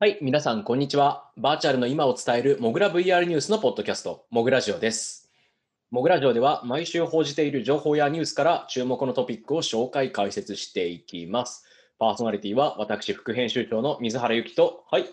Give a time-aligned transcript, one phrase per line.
[0.00, 1.28] はい、皆さん、こんにちは。
[1.36, 5.28] バーチャルの今を伝えるモグラ VR ニュースのポッドキャスト、モグラジオです。
[5.90, 11.64] モグラジオでは毎週報じている情報やニュースから注目のトピックを紹介、解説していきます。
[11.98, 15.06] パーソナリティは私、副編集長の水原由紀と、はい、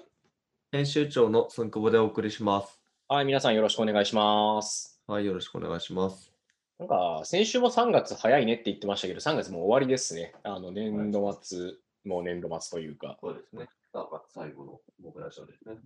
[0.71, 2.79] 編集長のすんくぼでお送りします。
[3.07, 5.01] はい、皆さんよろしくお願いします。
[5.07, 6.31] はい、よろしくお願いします。
[6.77, 10.35] なんか、先週も3月早いねって言ってましたけど、3月もう終わりですね。
[10.43, 13.17] あの年度末、もう年度末というか。
[13.19, 13.67] そうですね。
[13.95, 15.77] 3月最後の僕らショーですね。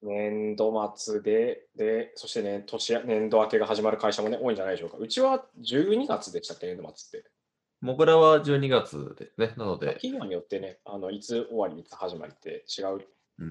[0.00, 4.96] 年度末で、で、そしてね、年や年度明けが始まる会社もね、多いんじゃないでしょうか。
[4.98, 7.28] うちは12月でしたっけ、年度末って。
[7.82, 9.54] 僕らは12月ですね。
[9.56, 13.00] なので、企業によってね、あのいつ終わり、いつ始まりって違ううん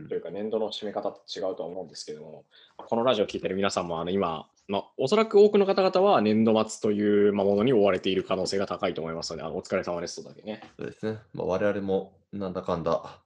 [0.09, 2.45] というか、年度の締め方って違うとは思うんですけども、
[2.75, 10.61] このラジオを聞いてる皆さんも、あの今、まあ、おそらく多くの方々は年度末というまあものに追われている可能性が高いと思いますので、あのお疲れ様ですとだけね。
[10.77, 11.19] そうですね。
[11.33, 13.21] まあ、我々もなんだかんだ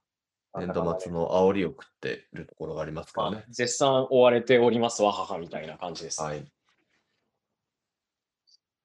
[0.53, 3.45] 年度末の煽りを食っているところがありますからね。
[3.49, 6.21] 絶賛追われておりますわ、母みたいな感じです。
[6.21, 6.45] はい。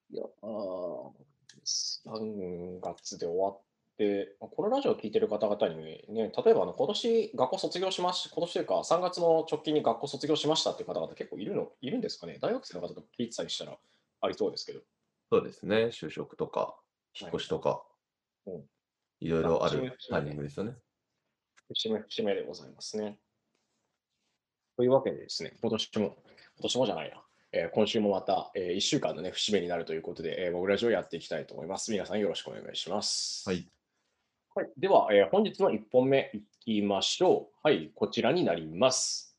[0.09, 1.11] いや、あー
[1.67, 3.61] 3月で終わっ
[3.97, 12.37] て、まあこのラジオを聞いてる方々にね、例えばあの今年学校卒業しまし、今年というか3月の直近に学校卒業しましたっていう方々結構いるの、いるんですかね？
[12.39, 13.77] 大学生の方とか聞いてたりしたら
[14.21, 14.81] ありそうですけど。
[15.31, 15.87] そうですね。
[15.87, 16.75] 就職とか、
[17.19, 17.83] 引っ越しとか
[18.47, 18.63] うん、
[19.19, 20.73] いろいろあるタイミングですよね。
[21.67, 23.19] 節目節目でございますね。
[24.77, 26.15] というわけでですね、今年も、今
[26.61, 31.91] 年もじゃないな、えー今週もまた、え1週間のね、節目になるということで、えー、僕ラジオをやっていきたいと思います。
[31.91, 33.47] 皆さんよろしくお願いします。
[33.49, 33.67] はい。
[34.57, 37.59] はい、では、えー本日の1本目いきましょう。
[37.61, 39.37] はい、こちらになります。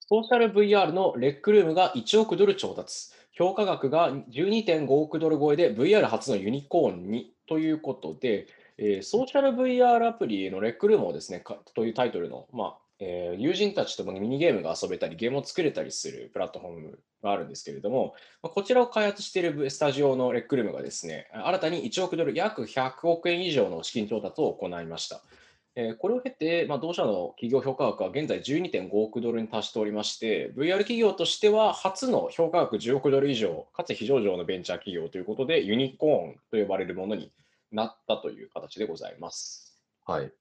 [0.00, 3.12] ソーシャル VR のレックルームが1億ドル調達。
[3.30, 11.44] 評価額が12.5億ドル超えで VR 初のユニコーンにということで、えーソーシャル VR アプリのレックルームをですね、
[11.76, 25.20] というタイトルの、まあえー友人たちともミニゲームが遊べたり、ゲームを作れたりするプラットフォームがあるんですけれども、まこちらを開発しているスタジオのレックルームがですね、新たに1億ドル、約100億円以上の資金調達を行いました。
[25.74, 37.32] えーこれを経て、まあ、同社の企業評価額は現在12.5億ドルに達しておりまして、VR 企業としては初の評価額10億ドル以上、かつ非上場のベンチャー企業ということで、ユニコーンと呼ばれるものに
[37.72, 39.76] なったという形でございます。
[40.04, 40.32] はい。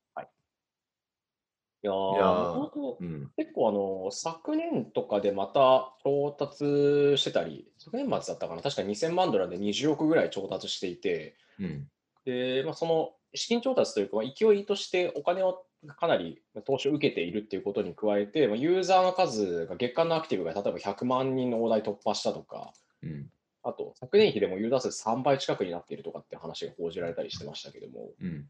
[1.83, 3.31] いやーいやー元々うん。
[3.37, 11.87] 結構あの昨年とかでまた調達してたり、昨年末だったかな、確か2000万ドルで20億ぐらい調達していて、うん。
[12.25, 15.65] でまあ、その資金調達というか、まあ勢いとしてお金を
[15.99, 23.29] かなり投資を受けているっていうことに加えて、まあユーザーの数が月間のアクティブが例えば100万人の大台突破したとか、うん。
[23.63, 28.47] あと昨年比でもユーザー数3倍近くになっているとかって話が報じられたりしてましたけども、うん。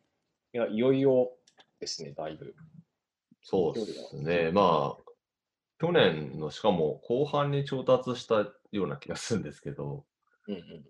[0.54, 1.32] いやいよいよ
[1.80, 2.54] ですね、だいぶ。
[3.42, 4.52] そうですね。
[4.52, 5.04] まあ、
[5.80, 10.06] 去年のしかも後半に調達したような気がするんですけど、
[10.48, 10.86] うんうん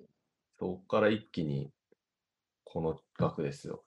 [0.59, 1.71] そこから一気に
[2.63, 3.83] この額ですよ。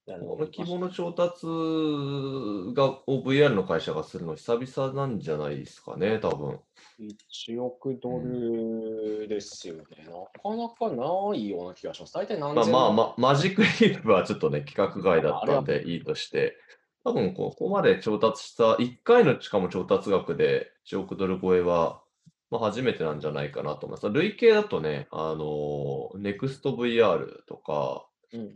[0.19, 6.59] この規模の調達がを VR の会社がするの久々なんじゃないですかね、多分。
[6.99, 9.83] 1億ドルですよね。
[9.99, 10.11] な
[10.41, 12.13] かなかないような気がします。
[12.13, 16.57] 大体何まあ千万まあま、マジックリープはちょっとね、規格外だったんでいいとして、
[17.03, 22.01] 多分ここまで調達した、1回のしかも調達額で1億ドル超えは、
[22.49, 24.09] まあ、初めてなんじゃないかなと思います。
[24.09, 28.55] 累計だとね、あの、NEXTVR とかうん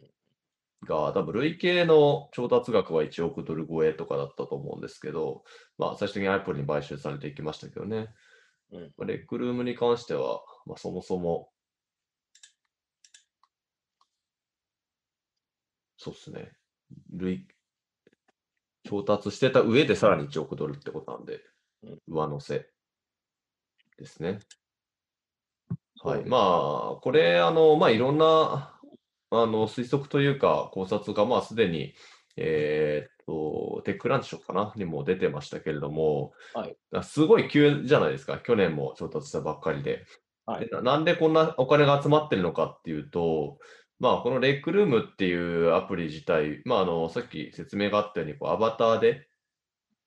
[0.84, 5.44] が、多分累計の調達額は1億ドル超えとかだったと思うんですけど、
[5.78, 8.08] まあ最終的に Apple に買収されていきましたけどね。
[8.72, 11.50] うんまあレックルームに関しては、まあ、そもそも、
[15.98, 16.52] そうですね。
[17.12, 17.48] 累
[18.84, 21.42] 調達してた上でさらに1億ドルってことなんで
[21.84, 22.70] うん、上乗せ
[23.98, 24.40] ですね。
[26.04, 26.26] はい。
[26.26, 26.38] ま
[26.98, 28.75] あ、これ、あの、まあ、いろんな、
[29.42, 31.94] あの、推測というか、考察が、まあ、すでに、
[32.38, 34.74] えーっと、テックランチショーかな？
[34.76, 38.40] にも出てましたけれども、はいあすごい急じゃないですか？
[38.40, 40.06] 去年も調達したばっかりで。
[40.46, 43.58] はいでななんでこんなお金が集まってるのかっていうと、
[44.00, 49.28] まあ、このレックルームっていうアプリ自体、まあ、あの、さっき説明があったように、こうアバターで、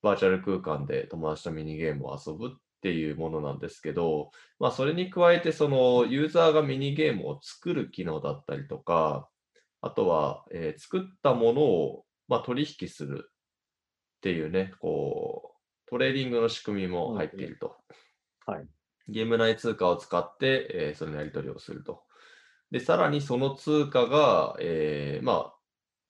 [0.02, 9.28] バーチャル空間で友達とミニゲームを遊ぶっていうものなんですけど、まあ、それに加えて、そのユーザーがミニゲームを作る機能だったりとか、
[9.80, 15.54] あとは、えー作ったものを、まあ、取引するっていうね、こ
[15.86, 17.76] う、トレーディングの仕組みも入っていると。
[18.46, 18.66] はい。
[19.08, 22.04] ゲーム内通貨を使って、えーそれのやり取りをすると。
[22.70, 25.54] で、さらにその通貨が、えーまあ、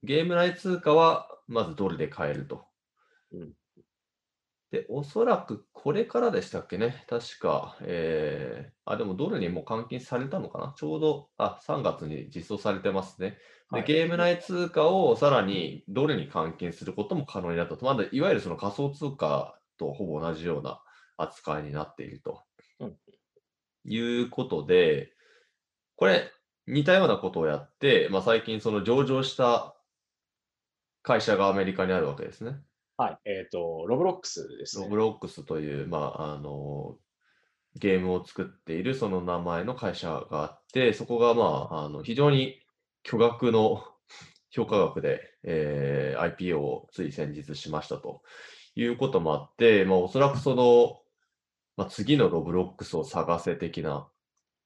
[0.02, 2.66] ゲーム内通貨はまずドルで買えると。
[3.32, 3.57] うん
[4.70, 7.04] で、おそらくこれからでしたっけね。
[7.08, 10.74] 確か、えーあ、でもドルにもう換金されたのかな。
[10.76, 13.38] ちょうど、あ、3月に実装されてますね。
[13.70, 17.84] で、はいゲーム内通貨をさらにドルに換金することも可能になったと。
[17.86, 20.82] まだいわゆるその仮想通貨とほぼ同じような
[21.16, 22.42] 扱いになっていると。
[22.80, 22.96] うん
[23.84, 25.12] いうことで、
[25.96, 26.30] これ、
[26.66, 29.74] 似たようなことをやって、まあ、最近その上場した
[31.02, 32.60] 会社がアメリカにあるわけですね。
[32.98, 33.18] はい。
[33.26, 34.84] えっ、と、ロブロックスですね。
[34.84, 36.98] ロブロックスという、まあ、あの、
[37.76, 42.60] ゲームを作っているその名前の会社があって、そこが、まあ、あの非常に
[43.04, 43.84] 巨額の
[44.50, 48.22] 評価額で、えー IPO をつい先日しましたと
[48.74, 51.02] いうこともあって、まあ、おそらくその、
[51.76, 54.10] まあ、次の Robloxを探せ的な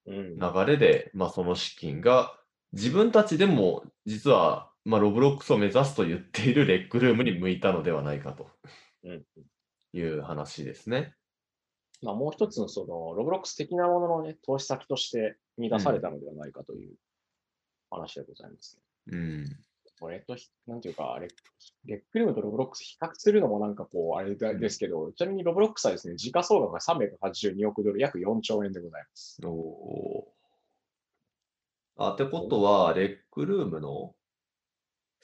[0.07, 0.39] うん。
[0.39, 2.39] 流れで、まあ、その資金が
[2.73, 8.49] 自分たちでも実は、まあ、 Robloxを目指すと言っている Rec Room に向いたのではないかと
[9.03, 9.23] うん
[9.93, 11.13] いう話ですね。
[12.01, 16.95] まあ、もう一つのその、 Roblox的なもののね、投資先として見出されたのではないかという
[17.89, 18.77] 話でございます
[19.07, 19.17] ね。
[19.17, 19.45] うん。
[19.99, 21.29] これとひ、なんていうか、レ
[21.85, 29.39] Rec Roomと Roblox比較するのもなんかこう、あれだですけど、ちなみに Robloxはですね、時価総額が382億ドル、約4兆円でございます。
[29.45, 30.23] おー
[31.95, 34.15] あ、ってことは、レックルームの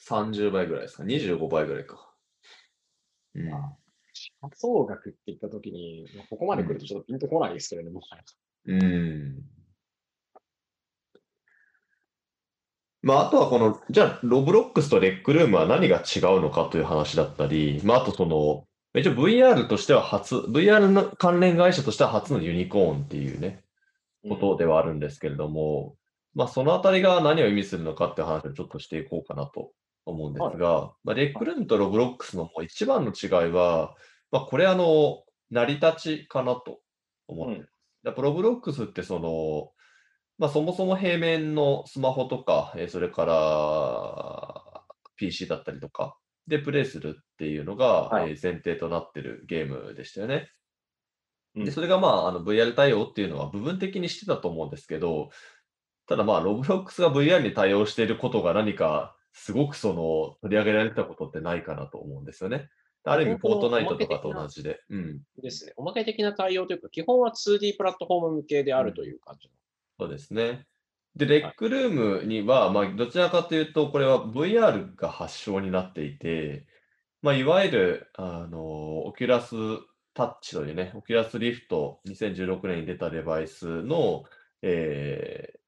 [0.07, 2.13] 30倍ぐらいですか ?25 倍ぐらいか。
[3.35, 3.51] うん。
[4.55, 8.01] 総額って言ったときに、まあここまで来るとちょっとピンとこないですけれども、
[8.65, 9.43] うん。
[13.01, 18.65] まあ、あとはこの、じゃあ、ロブロックスとレックルームは何が違うのかという話だったり、まあ、あとその、
[18.99, 23.63] 一応 VR としては初、VR の関連会社としては初のユニコーンっていうね、
[24.27, 25.95] ことではあるんですけれども、
[26.35, 29.71] まあ、そのあたりが何を意味するのかっていう話をちょっとしていこうかなと
[30.09, 33.95] 思うんですが、まあ、レックルームとロブロックスの一番の違いは、
[34.31, 36.79] まあ、これあの、成り立ちかなと
[37.27, 37.71] 思ってます。
[38.03, 39.71] やっぱロブロックスってその、
[40.37, 44.83] まあ、そもそも平面のスマホとか、えーそれから
[45.17, 46.17] PC だったりとか
[46.47, 50.49] でプレイするっていうのが、はいえー前提となってるゲームでしたよね。
[51.55, 55.29] うんで、それがまあ、あの VR 対応っていうのは部分的にしてたと思うんですけど、
[56.07, 62.67] ただまあ、ロブロックスが VR に対応していることが何かすごくその取り上げられたことってないかなと思うんですよね。
[63.05, 64.81] ある意味、フォートナイトとかと同じで。
[64.89, 65.21] うん。
[65.41, 65.73] ですね。
[65.77, 69.49] おまけ的な対応というか、基本は 2D プラットフォーム向けであるという感じ。
[69.97, 70.67] そうですね。
[71.15, 76.67] で、レックルームには、まあ、どちらかというと、これは VR が発祥になっていて、
[77.21, 79.55] まあ、いわゆる、あの、 Oculus
[80.13, 84.25] Touch というね、 Oculus Rift、2016年に出たデバイスの、
[84.61, 85.59] えー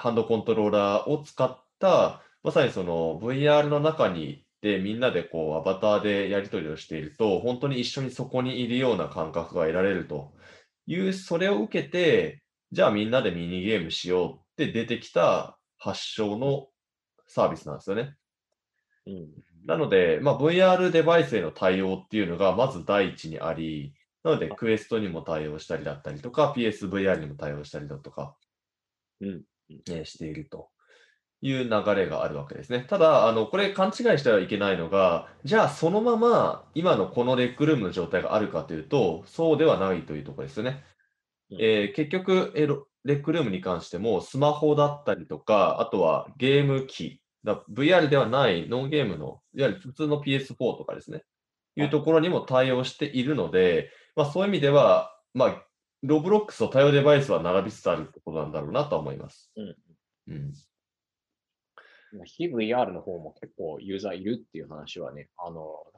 [0.00, 10.32] ハンドコントローラーを使った、まさにその VR の中に行って、みんなでこう、アバターでやり取りをしていると、本当に一緒にそこにいるような感覚が得られると
[10.86, 12.42] いう、それを受けて、
[12.72, 16.68] じゃあみんなでミニゲームしようって出てきた発祥の
[17.26, 18.14] サービスなんですよね。
[19.06, 19.28] うん。
[19.66, 28.34] なので、まあ、VR デバイスへの対応っていうのがまず第一にあり、なのでクエストにも対応したりだったりとか、PSVR にも対応したりだとか、
[29.20, 29.42] うん
[29.88, 30.68] えーしていると
[31.42, 32.86] いう流れがあるわけですね。
[32.88, 40.84] ただ、あのこれ勘違いしてはいけないのが、じゃあそのまま今のこのレックルームの状態があるかというと、そうではないというところですよね。
[41.50, 51.22] うんえー結局、えーロレックルームに関しても、スマホだったりとか、あとはゲーム機、だ VR ではないノンゲームの、いわゆる普通の PS4 とかですね、
[51.76, 55.62] いうところにも対応しているので、まあ、そういう意味では、まあ、
[56.02, 59.50] ロブロックスと対応デバイスは並びつつあるってことなんだろうなとは思います。
[59.56, 59.76] うん
[60.28, 60.52] うん。
[62.12, 65.54] まあ非 VR の方も結構ユーザーいるっていう話はね、あの、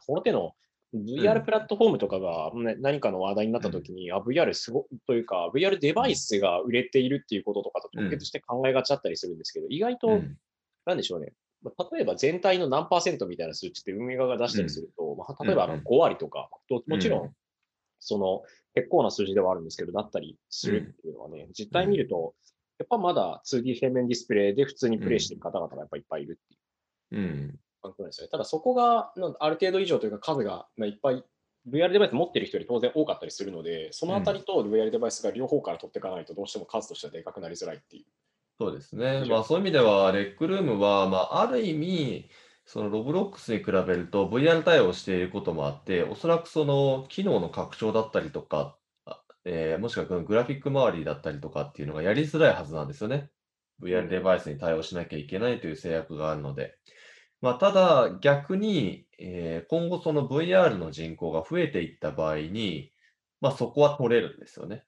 [0.07, 0.53] この手の
[0.95, 10.37] VR プラットフォームとかが、ね何かの話題になったときに、あ、VR すごというか、VR デバイスが売れているっていうこととかと直結して考えがちだったりするんですけど、意外と、うん。
[10.85, 11.33] なんでしょうね。
[11.63, 15.87] まあ例えば全体の何パーセントみたいな数値って運営側が出したりすると、まあ、例えばあのうんうん。
[15.87, 17.31] 5割とか、ともちろうんん、
[18.01, 18.43] その
[18.75, 22.35] 結構な数字ではあるんですけど、だったりするっていうのはね、実態見ると、
[22.83, 27.59] やっぱまだ 2D 平面ディスプレイで普通にプレイしてる方々がやっぱいっぱいいるっていううん。
[27.85, 28.31] なんですよね。
[28.31, 31.25] ただそこがある程度以上というか数がまあいっぱい
[31.71, 38.05] VR デバイス持ってる人より当然多かったりするので、そのあたりと VR デバイスが両方から取っていかないとどうしても数としてはでかくなりづらいっていう。
[38.61, 39.25] そうですね。
[39.29, 42.29] まあそういう意味では、レックルームは、まあある意味、
[42.65, 48.82] そのロブロックスに比べると VR 対応していることもあって、おそらくその機能の拡張だったりとか、あ
[49.45, 53.31] えーもしくはグラフィック周りだったりとかっていうのがやりづらいはずなんですよね。
[53.81, 56.77] VR デバイスに対応しなきゃいけないという制約があるので、
[57.41, 62.93] まあ、ただ逆に、えー今後その VR の人口が増えていった場合に、
[63.41, 64.85] まあ、そこは取れるんですよね。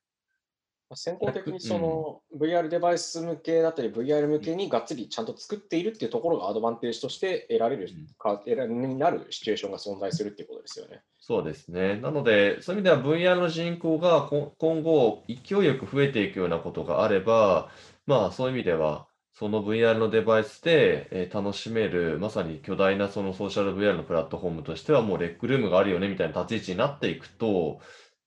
[0.95, 11.03] まあ先行的にその VR デバイス向けだったり VR 向けにがっつりちゃんと作っているっていうところがアドバンテージとして得られるうんか、得られになるシチュエーションが存在するっていうことですよね。
[11.21, 11.97] そうですね。
[11.97, 17.71] なので、そういう意味では VR の人口がこ今後勢いよく増えていくようなことがあれば、
[18.07, 27.81] まあそういう意味では、その VR のデバイスで、えー楽しめる、まさに巨大なそのソーシャル VR のプラットフォームとしては、もうレックルームがあるよねみたいな立ち位置になっていくと、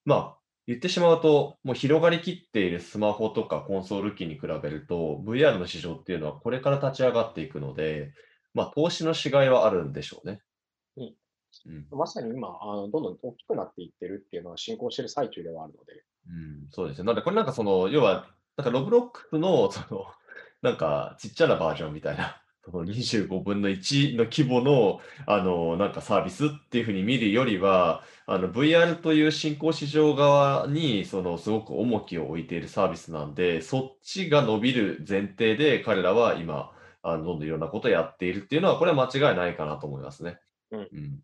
[0.03, 0.36] まあ
[0.67, 8.11] 言ってしまうと、もう広がりきっているスマホとかコンソール機に比べると、VR の市場っていうのはこれから立ち上がっていくので、
[8.53, 10.41] まあ投資のしがいはあるんでしょうね。
[10.97, 11.13] うん
[11.65, 17.05] うんまさに今、あのどんどん大きくなっていってるっていうのは進行している最中ではあるので、うん、そうですね。
[17.05, 20.05] なので、これなんかその、要は、なんかロブロックスの、その、
[20.61, 36.71] なんかちっちゃなバージョンみたいな、その25分の1の規模の、あの、なんかサービスっていうふうに見るよりは、あの、VR という新興市場側に、その、すごく重きを置いているサービスなんで、そっちが伸びる前提で、彼らは今、
[37.01, 40.39] あの、どんどんいろんなことをやっているっていうのは、これは間違いないかなと思いますね。
[40.71, 41.23] うんうん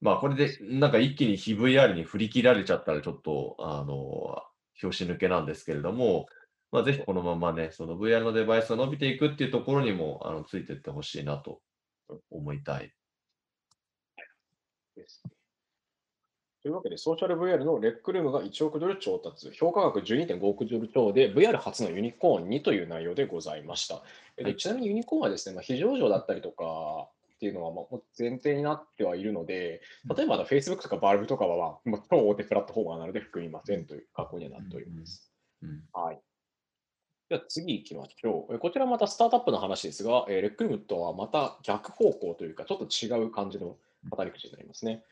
[0.00, 4.40] まあ、これで、なんか一気に非 VR に振り切られちゃったら、ちょっと、あの、
[4.80, 6.26] 拍子抜けなんですけれども、
[6.70, 11.60] まあ、ぜひこのままね、その VR のデバイスが伸びていくっていうところにも、あの、ついていってほしいなと
[12.30, 12.92] 思いたい。
[14.94, 15.22] です。
[16.60, 24.02] というわけで、ソーシャル VR のレックルームが1億ドル調達、評価額12.5億ドル超で VR 初のユニコーンにという内容でございました。
[24.36, 29.80] ではいちなみにユニコーンはですね、まあ、非上場だったりとかっていうのはまあ前提になってはいるので、
[30.14, 35.30] 例えばあの Facebook とか Valve とかは、まあ、超大手プラットフォーマーなので含みませんという格好にはなっております。
[35.62, 36.20] うんはい。
[37.28, 38.54] では次行きましょう。
[38.54, 43.76] えこちらまたスタートアップの話ですが、えーレックルームとはまた逆方向というか、ちょっと違う感じの
[44.08, 45.02] 語り口になりますね。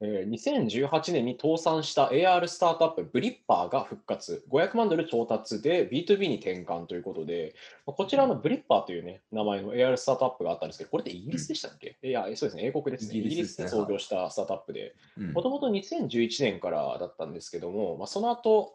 [0.00, 7.54] えー2018年に倒産した AR スタートアップブリッパーが復活、500万ドル調達で B2B に転換ということで、
[7.86, 13.14] まあこちらのブリッパーという、ね、名前の AR スタートアップがあったんですけど、これってイギリスでしたっけ、いや、そうですね、英国ですね。
[13.14, 18.74] イイギリスで創業したスタートアップで、うんもともと2011年からだったんですけども、まあ、その後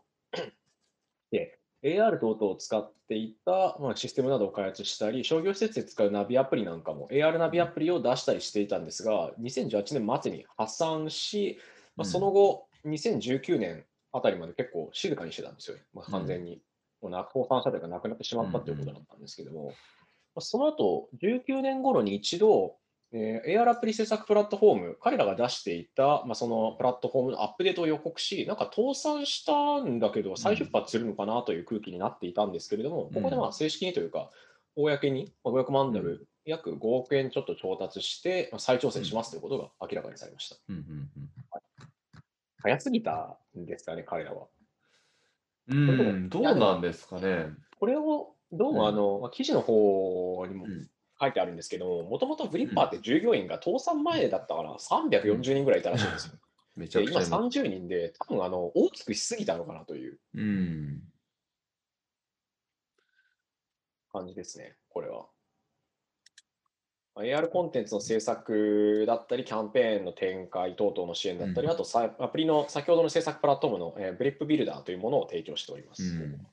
[1.35, 11.59] で AR 等々を使っていた、まあ、システムなどを開発したり、商業施設で使うナビアプリなんかも AR ナビアプリを出したりしていたんですが、2018年末に破産し、
[11.95, 12.11] まあ、うん。
[12.11, 16.61] その後、2019年あたりまで結構静かにしてたんですよ、まあ、完全に。
[17.01, 22.77] もうな倒産したというか、なくなってしまったということだったんですけども、まあその後、19年頃に一度、
[23.11, 34.31] えー AR アプリ制作プラットフォーム、彼らが出していた、まあ、そのプラットフォームのアップデートを予告し、なんか倒産したんだけど、再出発するのかなという空気になっていたんですけれども、ここでまあ正式にというか、
[34.75, 40.57] 公にまあ500万ドル、約5億円ちょっと調達して、まあ再挑戦しますということが明らかにされました。
[40.67, 40.75] うん。
[40.75, 41.09] うん。
[42.61, 44.47] 早すぎたんですかね、彼らは。
[45.69, 46.29] うん。
[46.29, 47.47] どうなんですかね。
[47.79, 56.33] これをどうもあの、まあ記事の方にもうん書いてあるんですけども、もともとブリッパーって従業員が倒産前だったから340人ぐらいいたらしいんですよ。
[56.75, 57.37] めちゃくちゃ今。
[57.37, 61.01] 30人で、多分あの大きくしすぎたのかなといううん。
[64.11, 65.25] 感じですね、これは。
[67.15, 76.03] まあ AR コンテンツの制作だったり、キャンペーンの展開等々の支援だったり、うんあとさアプリの先ほどの制作プラットフォームの、えーブリップビルダーというものを提供しております。
[76.03, 76.45] うん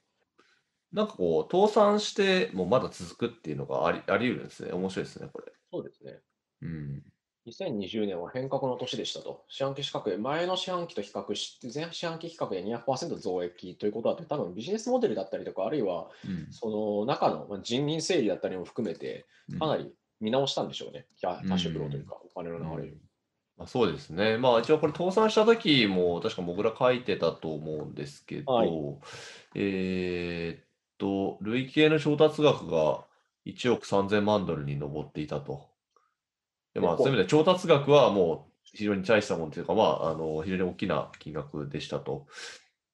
[0.93, 4.73] なんかこう、倒産してもまだ続くっていうのがありあり得るんですね。
[4.73, 5.53] 面白いですね、これ。
[5.71, 6.19] そうですね。
[6.63, 7.03] うん。
[7.47, 9.45] 2020年は変革の年でしたと。
[9.49, 21.07] 四半期比較で、前の四半期と比較して、前四半期比較で200%増益ということだと、多分ビジネスモデルだったりとか、あるいはうんその中のまあ人員整理だったりも含めて、うんかなり見直したんでしょうね。
[21.17, 22.95] キャッシュフローというか、お金の流れを。
[23.57, 24.39] まあ、そうですね。
[24.39, 28.71] まあ一応これ倒産した時も確か僕ら書いてたと思うんですけど、はい
[29.57, 30.65] えーっ
[31.03, 33.05] と、累計の調達額が
[33.45, 35.69] 1億3000万ドルに上っていたと。
[36.75, 42.29] でまあ、そういう意味で調達額はもう非常に大したものというか、まあ、あの非常に大きな金額でしたと。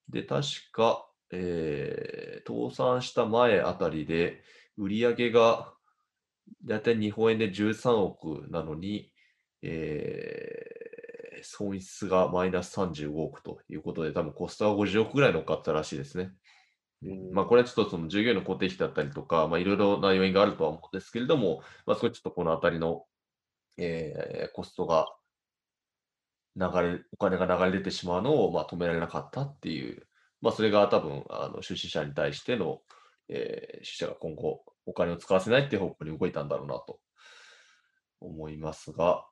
[0.09, 4.43] で、確か、えー倒産した前あたりで、
[4.79, 5.75] 売上が
[6.65, 9.13] だいたい日本円で13億なのに、
[9.61, 10.89] えー
[11.45, 16.33] 損失がマイナス35億ということで、多分コストが50億ぐらい乗っかったらしいですね。
[17.03, 17.33] うん。
[17.33, 23.05] まあ、これはちょっとその従業員の固定費だったりとか、まあ、いろいろな要因があるとは思うんですけれども、まあ、そこちょっとこのあたりの、
[23.77, 25.07] えーコストが
[26.57, 30.09] 流れ、お金が流れ出てしまうのを、まあ、止められなかったっていう
[30.41, 32.81] まあ、それが多分、あの出資者に対しての、
[33.29, 37.01] えー、出資者が今後、お金を使わせないっていう方向に動いたんだろうなと
[38.21, 39.27] 思いますが、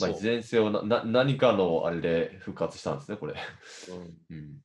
[0.00, 3.34] まあ、いずれにせよなな、何かのあれで復活したんですね、これ。
[4.30, 4.58] うん、うん、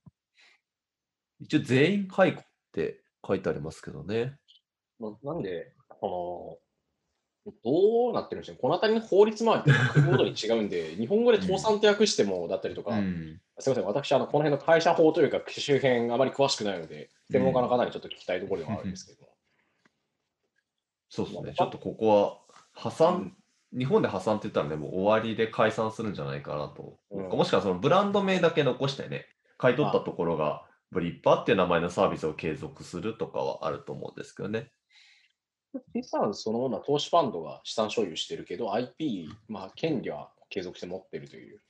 [1.41, 4.35] 一応、全員解雇って書いてありますけどね。
[5.23, 6.59] なんで、こ
[7.45, 19.29] の、どうなってるんでしょうこの辺りの法律周りって国ごとに違うんで、 日本語で倒産って訳してもだったりとか、うん、すみません、私、あのこの辺の会社法というか、周辺あまり詳しくないので、専門家の方にちょっと聞きたいところではあるんですけども。
[21.09, 23.35] そうですね、ちょっとここは破産
[23.77, 26.97] 日本で破産って言ったらね、もう終わりで解散するんじゃないかなと。
[27.09, 29.25] うん、もしくはそのブランド名だけ残してね、
[29.57, 34.71] 買い取ったところがブリッパーっていう名前のサービスを継続するとかはあると思うんですけどね。
[35.95, 41.61] 資産そのものは投資ファンドが資産所有してるけど、IP、まあ、権利は継続して持ってるという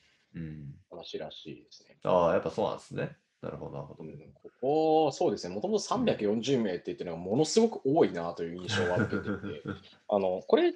[0.90, 1.98] 話らしいですね。
[2.04, 3.16] うん、ああ、やっぱそうなんですね。
[3.42, 4.04] なるほど、なるほど。
[4.34, 9.62] ここ、そうですね、もともと340名って言ってるのがものすごく多いなという印象は受けていて、
[10.10, 10.72] あのこれ、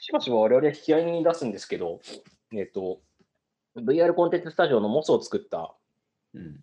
[0.00, 2.00] しばしば我々引き合いに出すんですけど、
[2.52, 3.00] えっ、ー、と、
[3.76, 5.74] VR コンテンツスタジオのモスを作った、
[6.34, 6.60] うん、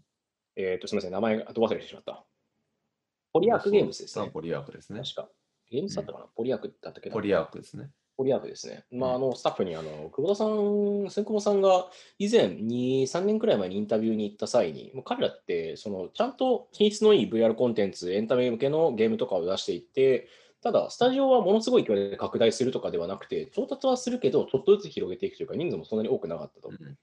[0.55, 2.23] えっ、ー、と、すみません、名前がど忘れしてしまった。
[3.31, 4.29] ポリアークゲームズですね。
[4.31, 5.01] ポリアークですね。
[5.01, 5.29] 確か。
[5.69, 7.13] ゲームズだったかな、うん、ポリアークだったけど。
[7.13, 7.91] ポリアークですね。
[8.17, 8.83] ポリアークですね。
[8.91, 20.27] まあ、あの、スタッフに、あの、久保田さん、千久保さんが以前2、3年くらい前にインタビューに行った際に、もう彼らって、その、ちゃんと品質のいい VR コンテンツ、エンタメ向けのゲームとかを出していって、
[20.61, 26.69] ただ、スタジオはものすごい勢いで拡大するとかではなくて、調達はするけど、ちょっとずつ広げていくというか、人数もそんなに多くなかったと。
[26.69, 26.97] うん、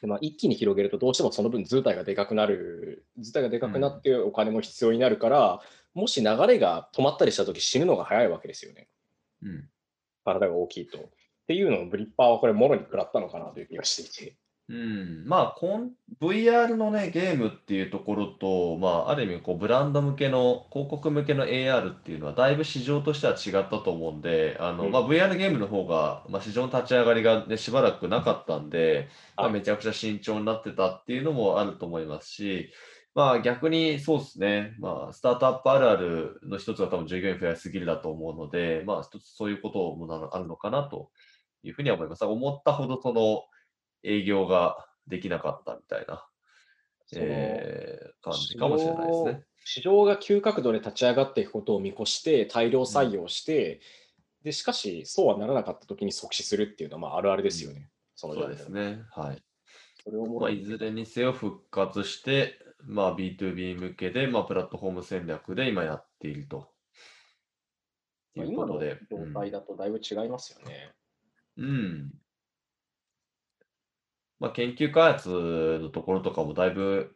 [0.00, 5.60] でまあ、一気に広げると、どうしてもその分、図体がでかくなる、図体がでかくなってお金も必要になるから、
[5.94, 8.88] うん、もし流れが止まったりしたとき、死ぬのが早いわけですよね。
[9.42, 9.68] うん、
[10.24, 10.98] 体が大きいと。
[10.98, 11.02] っ
[11.46, 14.36] ていうのをブリッパーはこれ、もろに食らったのかなという気がしていて。
[14.70, 32.70] うん、まあこん、VR のね、ゲームっていうところと、まあ、ある意味こう、ブランド向けの、広告向けの AR っていうのは、だいぶ市場としては違ったと思うんで、あの、うんまあ、VR ゲームの方が、まあ、市場の立ち上がりが、ね、しばらくなかったんで、まあ、めちゃくちゃ慎重になってたっていうのもあると思いますし、
[33.12, 41.10] まあ逆にそうですね、まあスタートアップあるあるの一つは多分従業員増やしすぎるだと思うので、まあ一つそういうこともあるのかなと
[41.64, 42.24] いうふうには思います。
[42.24, 43.42] 思ったほどその、
[44.02, 46.24] 営業ができなかったみたいな、
[47.14, 49.44] えー、感じかもしれないですね。
[49.64, 53.80] 市場が急角度で立ち上がっていくことを見越して大量採用して、うん、
[54.44, 57.90] でしかしそうはならなかった時に即死するっていうのはまああるあるですよね。
[58.14, 59.02] そのそうですね。
[59.12, 59.42] はい。
[60.02, 66.70] それをまあ、いずれにせよ復活して、まあ、B2B 向けで、まあ、プラットフォーム戦略で今やっていると。
[68.36, 68.98] いうことで。
[69.10, 70.92] 状態だとだいぶ違いますよね。
[71.58, 72.12] うん。
[74.40, 75.28] まあ、研究開発
[75.82, 77.14] のところとかもだいぶ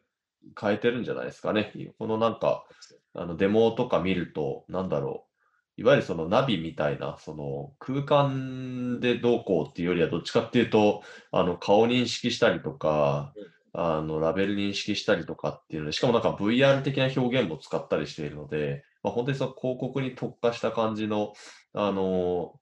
[0.61, 1.73] 変えてるんじゃないですかね。
[1.99, 2.65] このなんか、
[3.15, 5.27] あのデモとか見ると、なんだろ
[5.77, 5.81] う。
[5.81, 13.33] いわゆるそのナビみたいな、その空間でどうこうっていうよりは、どっちかっていうと、あの顔認識したりとか、
[13.73, 21.33] あのラベル認識したりとかっていうので、しかもなんか VR 的な表現も使ったりしているので、まあ、本当にその広告に特化した感じの、
[21.73, 22.55] あの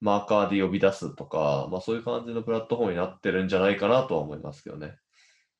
[0.00, 4.96] マーカーで呼び出すとか、まあ、そういう感じのプラットフォームになってるんじゃないかなとは思いますけどね。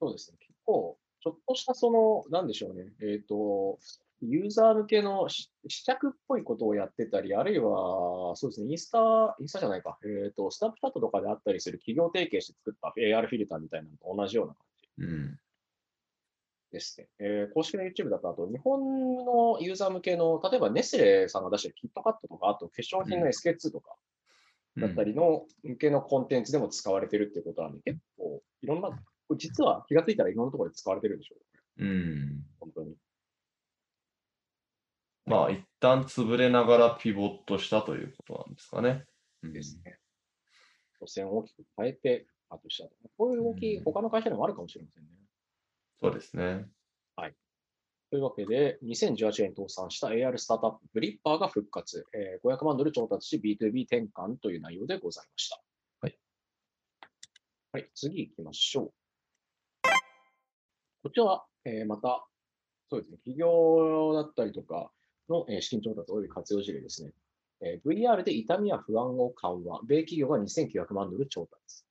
[0.00, 0.38] そうですね。
[0.40, 2.92] 結構、ちょっとしたその、なんでしょうね。
[3.02, 3.78] えっ、ー、と、
[4.22, 5.50] ユーザー向けの試
[5.84, 14.62] 着っぽいことをやってたり、あるいは、そうですね、インスタ、インスタじゃないか、えっ、ー、と、スナップチャットとかであったりする企業提携して作った AR フィルターみたいなのと同じような感
[14.98, 15.04] じ。
[15.04, 15.38] うん
[16.70, 17.08] ですね。
[17.18, 23.96] えー、公式の YouTube だと、あと日本のユーザー向けの、例えばネスレさんが出してるキットカットとか、あと化粧品の SK2 とか、
[24.76, 28.90] だったりの向けのコンテンツでも使われてるってことなんで、結構いろんな、
[29.36, 31.36] 実は気がついたらいろんなところで使われてるんでしょ
[31.78, 31.84] う。
[31.84, 32.42] うん。
[32.60, 32.94] 本当に。
[35.26, 39.04] まあ、一旦潰れながらピボットしたということなんですかね。
[39.42, 39.98] ですね。
[41.00, 42.88] 路線を大きく変えて、あとした。
[43.16, 45.10] こういう動き、他の会社でもあるかもしれませんね。
[46.00, 46.66] そうですね。
[48.10, 55.60] というわけで、2018年倒産した AR スタートアップブリッパーが復活、えー、500万ドル調達し B2B 転換という内容でございました。
[56.00, 56.18] はい。
[57.72, 58.92] はい、次行きましょう。
[61.04, 62.26] こちらは、えー、また、
[62.90, 64.90] そうですね、企業だったりとか
[65.28, 67.12] の、えー、資金調達及び活用事例ですね。
[67.60, 71.84] えー、VR で痛みや不安を緩和、米企業が2900万ドル調達。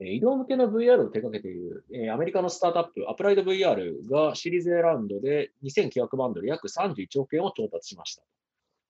[0.00, 8.22] 医療向けの VR を手掛けている、アメリカのスタートアップ、アプライド VR がシリーズ A ラウンドで2900万ドル、約31億円を調達しました。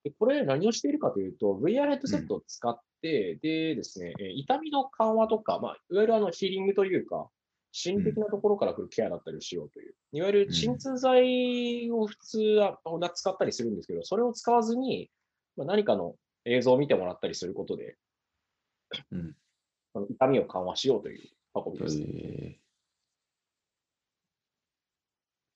[0.05, 7.29] でこれ、何をしているかというと、VR ヘッドセットを使って、うん、でですね、痛みの緩和とか、まあ、いわゆるあのヒーリングというか、
[7.73, 9.95] 心理的なところから来るケアだったりをしようという。
[10.13, 12.79] いわゆる鎮痛剤を普通は
[13.15, 15.11] 使ったりするんですけど、それを使わずに、
[15.57, 17.97] まあ、何かの映像を見てもらったりすることで、
[19.13, 19.37] うん、
[19.95, 22.59] 痛みを緩和しようという運びです、ね。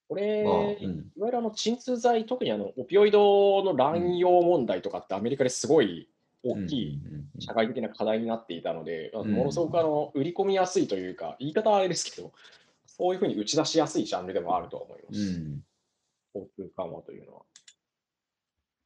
[0.09, 6.09] これ、まあうん、いわゆるあの鎮痛剤、特にあのオピオイドの乱用問題とかってアメリカですごい
[6.45, 7.01] 大きい
[7.39, 12.33] 社会的な課題になっていたので、ものすごくあの売り込みやすいというか、言い方はあれですけど、
[12.87, 15.21] そういうふうに打ち出しやすいジャンルでもあると思います。
[16.35, 17.43] 交通緩和というのは。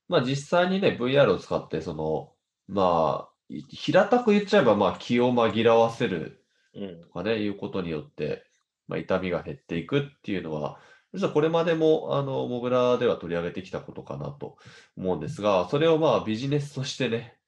[0.09, 2.33] まあ実際にね、VR を使って、その、
[2.69, 8.45] まあ、平たく言っちゃえば、まあ気を紛らわせるとかね、うん、いうことによって、
[8.87, 10.81] まあ、痛みが減っていくっていうのは、
[11.13, 14.57] 実はこれまでも、あの、モグラでは取り上げてきたことかなと
[14.97, 17.39] 思うんですが、それをまあビジネスとしてね、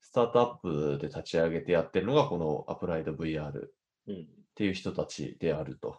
[0.00, 3.68] スタートアップで立ち上げてやってるのが、このアプライド VR っ
[4.54, 5.96] ていう人たちであると。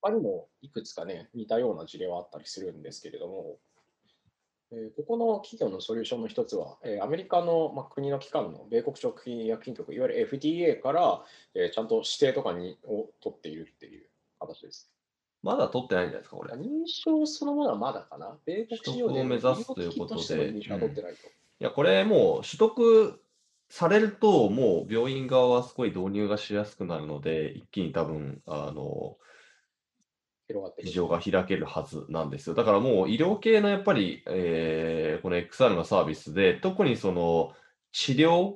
[0.00, 3.71] 他にもいくつかね、似たような事例はあったりするんですけれども、えー、
[4.96, 11.22] ここの企業のソリューションの一つは、えー、アメリカの、まあ、国の機関の米国食品医薬品局、いわゆる FDA から、
[11.54, 14.06] えー、ちゃんと指定とかにを取っているっていう
[14.40, 14.90] 形です。
[15.42, 16.54] まだ取ってないんじゃないですか、これ。
[16.54, 18.38] 認証そのものはまだかな。
[18.46, 20.52] 米国市場で目指すということで。
[20.52, 21.28] 認証は取ってないと。
[21.28, 23.20] いや、これもう取得
[23.68, 29.18] されると、もう病院側はすごい導入がしやすくなるので、一気に多分、あの、
[30.84, 32.54] 市場が開けるはずなんですよ。
[32.54, 37.52] だからもう医療系のやっぱり、えー、この XR のサービスで、特にその
[37.92, 38.54] 治療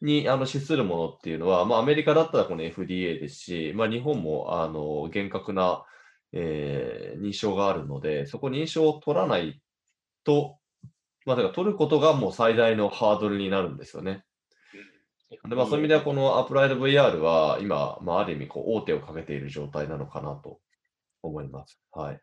[0.00, 5.84] にあの資するものっていうのは、まあ、アメリカだったらこの FDA ですし、まあ、日本もあの厳格な、
[6.32, 9.60] えー、認証があるので、そこ認証を取らない
[10.24, 10.58] と、
[11.26, 14.24] まあ、だから取ることがもう最大のハードルになるんですよね。
[15.48, 20.58] でまあ、そういう意味では、このアプライド VR は今、まあ、ある意味こう大手をかけている状態なのかなと
[21.22, 21.78] 思います。
[21.92, 22.20] はい。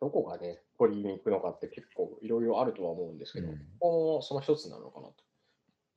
[0.00, 5.14] どこがね、取りに行くのかって結構いろいろあるとは思うんですけど、うん、ここもその一つなのかなと。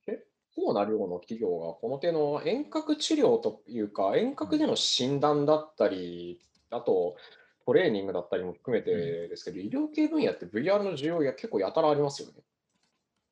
[0.05, 7.15] 結構な量の企業がこの手の遠隔治療というか、遠隔での診断だったり、あと
[7.65, 12.33] トレーニングだったりも含めてですけど、医療系分野って VR の需要が結構やたらありますよね。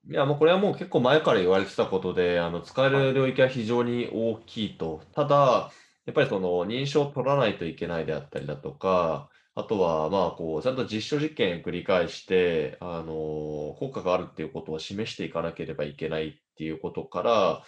[0.09, 5.01] いや、もうこれはもう結構前から言われてたことで、あの使える領域は非常に大きいと。
[5.13, 5.71] ただ、
[6.07, 17.63] やっぱりその認証を取らないといけないであったりだとか、あとは、まあ、こう、ちゃんと実証実験を繰り返して、あの、効果があるっていうことを示していかなければいけないっていうことから、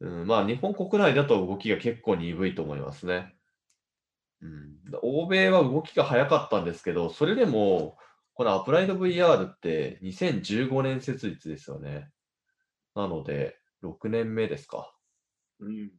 [0.00, 3.34] うん、まあ、日本国内だと動きが結構鈍いと思いますね。
[4.40, 7.98] うん、欧米は動きが早かったんですけど、それでも、
[8.34, 12.08] このアプライド VR って2015年設立ですよね。
[12.94, 14.94] なので、6年目ですか。
[15.60, 15.90] うん。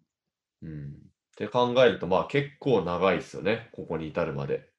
[0.63, 1.12] うん。
[1.33, 3.69] って考えると、まあ結構長いですよね。
[3.73, 4.69] ここに至るまで。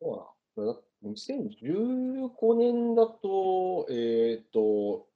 [0.00, 0.76] そうな。
[1.04, 5.06] 2015年だと、えっ、ー、と、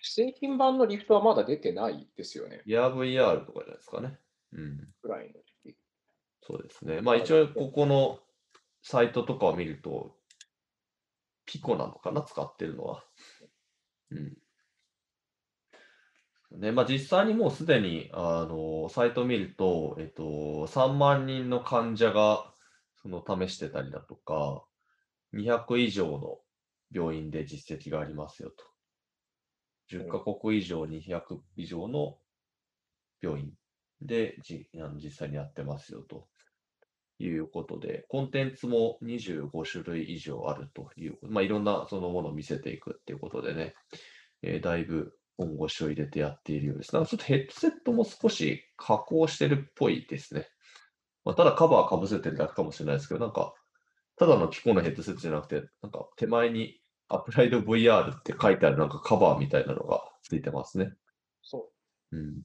[0.00, 2.62] 製品版のリフトはまだ出てないですよね。
[2.66, 4.18] いや VR とかじゃないですかね。
[4.52, 4.88] うん。
[5.00, 5.76] ぐらいの時期。
[6.42, 7.00] そうですね。
[7.00, 8.18] まあ一応ここの
[8.82, 10.16] サイトとかを見ると、
[11.46, 13.04] ピコなのかな、使ってるのは。
[14.10, 14.36] うん。
[16.58, 20.22] ね、まあ、実際にもうすでに、あの、サイトを見ると、えっと、
[20.66, 22.52] 3万人の患者が、
[23.02, 24.64] その、試してたりだとか、
[25.34, 26.38] 200以上の
[26.92, 28.64] 病院で実績がありますよと。
[29.96, 32.18] 10カ国以上、200以上の
[33.20, 33.52] 病院
[34.00, 36.28] でじあの実際にやってますよと。
[37.18, 43.74] いうことで、コンテンツも25種類以上あるという、まあ、いろんなそのものを見せていくっていうことでね、
[44.42, 46.94] えー、だいぶ本腰を入れてやっているようです。
[46.94, 50.46] なんかちょっとヘッドセットも少し加工してるっぽいですね。
[51.24, 53.54] まあ、ただカバーかぶせてるだけかもしれないですけど、なんか、
[54.16, 60.92] ただのピコのヘッドセットじゃなくて、なんか手前にアプライド VR って書いてあるなんかカバーみたいなのがついてますね。
[61.42, 61.70] そ
[62.12, 62.16] う。
[62.16, 62.42] うん。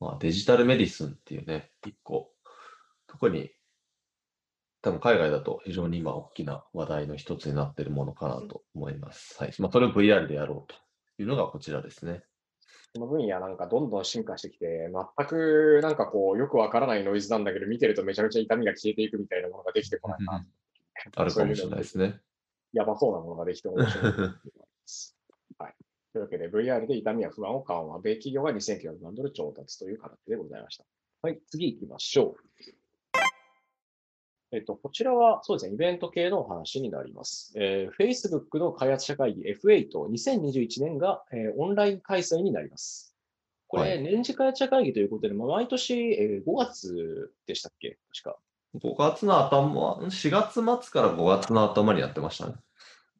[0.00, 2.32] まあ、デジタルメディスンっていうね、一個、
[3.06, 3.50] 特に
[4.82, 9.36] 多分海外だと非常に今大きな話題の一つになっているものかなと思います。
[9.38, 9.54] はい。
[9.58, 12.22] まあ、それを VR でやろうというのがこちらですね。
[12.94, 20.46] この分野なんかどんどん進化してきて、全くなんかこう、よくわからないノイズなんだけど、見てるとめちゃめちゃ痛みが消えていくみたいなものができてこないな。
[21.14, 22.20] あるかもしれないですね。
[22.72, 24.36] やばそうなものができて面白いと思いま
[24.86, 25.16] す。
[25.58, 25.74] はい。
[26.12, 30.84] というわけで、VR で痛みや不安を緩和、米企業が2900万ドル調達という形でございました。
[31.22, 32.79] はい、次行きましょう。
[34.52, 37.52] えっと、こちらはそうですね、イベント系のお話になります。
[37.56, 43.14] えー Facebook の開発者会議 F8、2021年が、えーオンライン開催になります。
[43.68, 47.98] これ、はい年次開発者会議ということで、まあ毎年、えー5月でしたっけ？
[48.22, 48.38] 確か。
[48.76, 52.54] 5月の頭、4月末から5月の頭にやってましたね。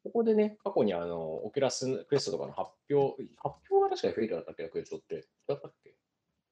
[0.03, 4.67] ここでね、過去にあの、 Oculus Quest とかの発表、発表が確か F8 だったっけ？
[4.69, 5.25] Questって。
[5.47, 5.93] だったっけ？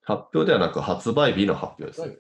[0.04, 2.18] 発表ではなく発売日の発表ですね。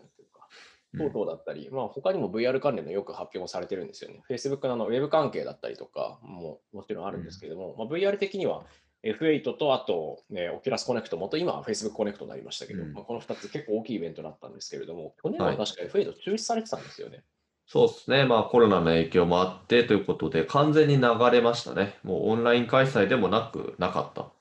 [0.97, 4.21] 等々だったり、まあ他にも VR 関連のよく発表もされてるんですよね。
[4.29, 8.63] Facebook のあのウェブ関係だったりとかももちろんあるんですけれども、まあ、VR 的には
[9.03, 17.23] F8 とあと、ね、Oculus Connect、元今は Facebook Connect になりましたけど、うんまあ、この2つ結構大きいイベントだったんですけれども、去年ははい確か F8 中止されてたんですよね。
[17.65, 18.25] そうですね。
[18.25, 21.99] まあコロナの影響もあってということで、完全に流れましたね。
[22.03, 24.31] もうオンライン開催でもなく、なかった。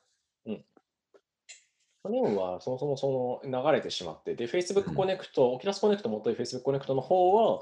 [2.05, 7.61] 去年はそもそもその流れてしまって、で、Facebook うん Connect、Oculus Connect 元い Facebook Connect の方は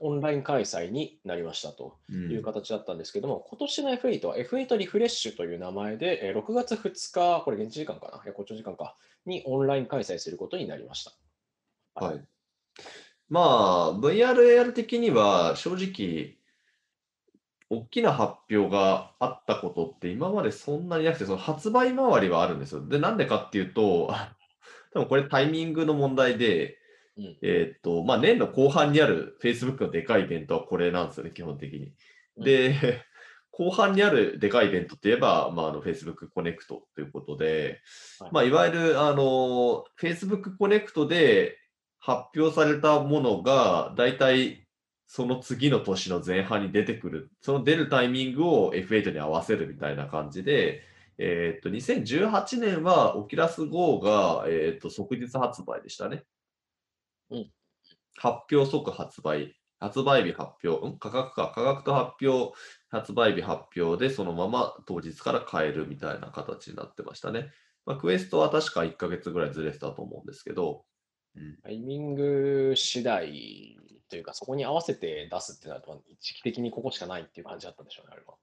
[0.00, 1.96] オンライン開催になりましたと。
[2.10, 11.12] うんいう形だったんですけども、今年の F8 は F8 リフレッシュという名前で、えー6月2日、これ現地時間かな、いや、こっちの時間か、にオンライン開催することになりました。
[11.94, 12.24] はい。
[13.28, 16.35] まあ、VR、AR 的には正直、
[17.68, 22.86] 大きな発表があったことって今までそんなになくて、その発売周りはあるんですよ。
[22.86, 24.34] で、なんでかっていうと、あ
[24.92, 26.78] 多分これタイミングの問題で、
[27.16, 31.92] うんえーっと、まあ、年の後半にある Facebook のでかいイベントはこれなんですよね、基本的に。
[32.36, 33.04] で、
[33.50, 37.80] 後半にあるでかいイベントって言えば、まあ、あの Facebook Connect ということで、
[38.20, 41.58] はいまあ、いわゆるあの Facebook Connect で
[41.98, 44.65] 発表されたものが、だいたい
[45.06, 50.82] その次の年の前半に出てくる、その出るタイミングを F8 に合わせるみたいな感じで、
[51.18, 56.24] えーっと2018年は Oculus Go が、えーっと即日発売でしたね。
[57.30, 57.50] うん
[58.18, 59.54] 発表即発売。
[59.78, 60.98] 発売日発表、ん？
[60.98, 62.56] 価格か、価格と発表、
[62.88, 67.50] 発売日発表でそのまま当日から買えるみたいな形になってましたね。
[67.84, 70.84] まあ、クエストは確か1ヶ月ぐらいずれてたと思うんですけど、
[71.36, 73.76] うん、タイミング次第
[74.08, 78.34] というか、そこに合わせて出すってなると、まあ時期的にここしかないっていう感じだったんでしょうね、あれは。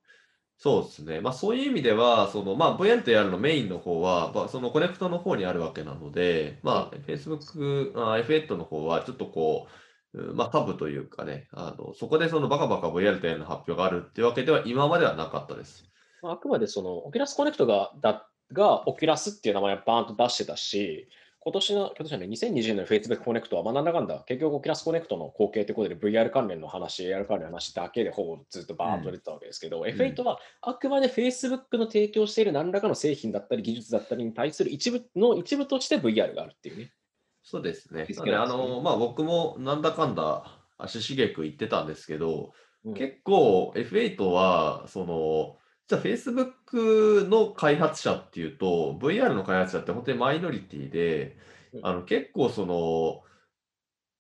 [0.58, 1.20] そうですね。
[1.22, 9.68] まあそういう意味では、そのまあ AR のメインの方は、まあ、そのコネクトの方にあるわけなので、まあ Facebook、あ F8 の方はちょっとこ
[10.14, 15.86] う、うんまあタブというかね、あのそこでそのバカバカ AR の発表があるっていうわけでは今まではなかったです。
[16.22, 21.10] まああくまでその、 Oculus Connectが、だが、 Oculusっていう名前をバーンと出してたし、
[21.46, 36.94] 今年の、今年はね、2020年の Facebook Connectは、まあ、なんだかんだ、結局、 Oculus Connectの後継ということで、VR 関連の話、AR 関連の話だけでほぼずっとバーンと出てたわけですけど、F8 はあくまで Facebook の提供している何らかの製品だったり、技術だったりに対する一部の一部として VR があるっていうね。
[37.44, 38.06] そうですね。
[38.10, 40.46] すねの、まあ僕もなんだかんだ
[40.78, 42.54] 足しげく行ってたんですけど、
[42.86, 45.56] うん結構 F8 は、その、
[45.88, 51.38] じゃあ Facebook の開発者っていうと、VR の開発者って本当にマイノリティで、
[51.74, 51.86] うん。
[51.86, 53.24] あの結構その、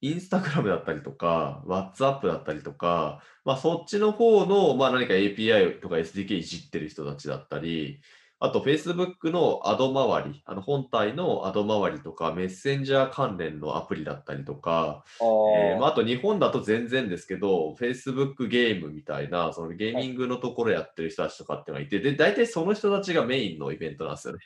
[0.02, 8.02] インスタグラムだったりとか、WhatsApp だったりとか、まあそっちの方の、まあ何か API とか SDK いじってる人たちだったり、
[8.44, 24.40] あと Facebook のアド周り、あの本体のアド周りとか、メッセンジャー関連のアプリだったりとか、えーまあ、あと日本だと全然ですけど、Facebook ゲームみたいな、そのゲーミングのところやってる人たちとかっていうのがいて、で、大体その人たちがメインのイベントなんですよね。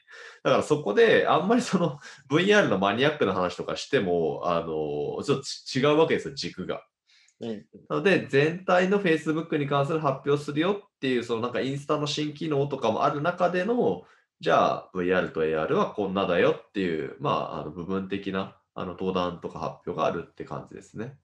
[0.43, 1.97] だからそこで、あんまりその
[2.29, 6.83] VR のマニアックな話とかしても、あの、ちょっとち違うわけですよ、軸が。
[7.39, 14.03] うんなので、全体の Facebook に関する発表するよっていう、そのなんかインスタの新機能とかもある中での、
[14.39, 21.15] じゃあ VR と AR はこんなだよっていう、まあ、あの部分的なあの登壇とか発表があるって感じですね。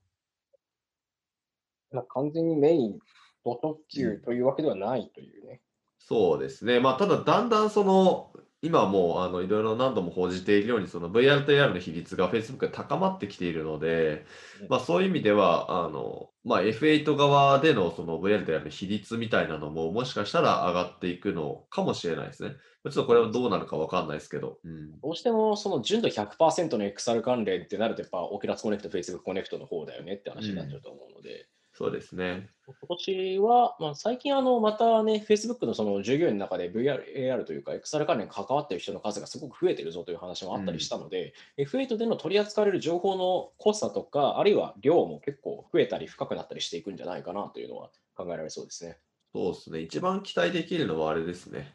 [1.92, 2.98] まあ、完全にメイン、
[3.44, 5.60] ド特急というわけではないというね。
[5.98, 6.80] そうですね。
[6.80, 8.32] まあ、ただ、だんだんその、
[8.64, 14.24] 今もうあのいろいろ何度も報じているように、その VR と AR の比率が Facebook で高まってきているので
[14.62, 22.52] うん、まあ、そういう意味では、あのまあ、F8 側でのその VR と AR の比率みたいなのも、もしかしたら上がっていくのかもしれないですね。
[22.84, 24.58] ちょっとこれはどうなるかわかんないですけど。
[24.64, 32.48] うん、どうしてもその純度100%の XR 関連ってなると、やっぱオキュラスコネクト、Facebook コネクトの方だよねって話になっちゃうと思うので、そうですね。
[32.66, 48.98] 今年は、まあ、最近あの、またね、Facebook のその従業員の中で VR、AR というか XR 関連に関わっている人の数がすごく増えてるぞという話もあったりしたので、F8 での取り扱われる情報の濃さとか、あるいは量も結構増えたり深くなったりしていくんじゃないかなというのは考えられそうですね。
[49.32, 49.80] そうですね。
[49.80, 51.74] 一番期待できるのはあれですね。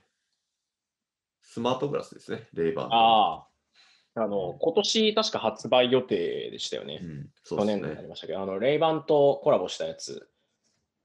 [1.42, 2.48] スマートグラスですね。
[2.54, 2.96] レイバンの。
[2.96, 3.48] ああ、
[4.24, 7.00] あの、今年確か発売予定でしたよね。
[7.02, 7.76] うん、そうね。
[7.76, 10.30] 年度になりましたけど、あの、レイバンとコラボしたやつ、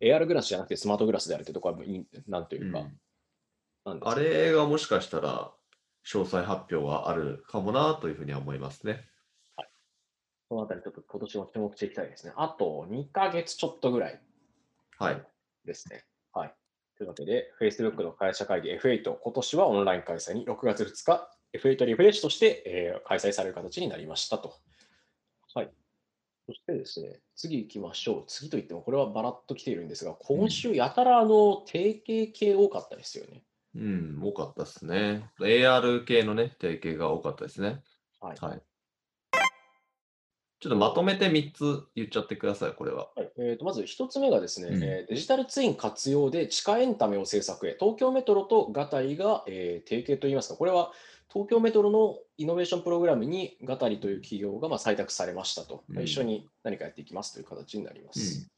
[0.00, 2.98] AR グラスじゃなくてスマートグラスであるってところは、いなんというか、うん
[3.87, 5.53] あれがもしかしたら
[6.07, 9.07] 詳細発表があるかもなというふうには思いますね。
[10.48, 12.33] そのあたりちょっと今年も注目していきたいですね。
[12.37, 14.20] あと2ヶ月ちょっとぐらい
[14.98, 15.22] はい。
[15.64, 16.05] ですね。
[16.33, 16.55] はい。
[16.96, 24.55] というわけで、Facebook の会社会議 F8、今年はオンライン開催に6月2日、F8 リフレッシュとして、えー開催される形になりましたと。
[25.55, 25.71] はい。
[26.47, 28.25] そしてですね、次行きましょう。
[28.27, 33.43] 次といっても、これはバラッと来ているんですが、今週やたらあの定型系多かったですよね。
[33.77, 35.31] うん、多かったですね。
[35.40, 37.83] AR 系のね、提携が多かったですね。
[38.21, 38.38] はい。
[38.40, 38.62] はい。
[40.64, 43.09] ちょっとまとめて3つ言っちゃってください、これは。
[43.14, 50.93] はいえーとまず一つ目がですね、うんえーデジタルツイン活用で地下エンタメを制作へ、東京メトロとガタリが、えー提携といいますか、これは
[51.33, 56.03] 東京メトロのイノベーションプログラムにガタリという企業がまあ採択されましたと、うん。
[56.03, 58.49] 一緒に何かやっていきますという形になります。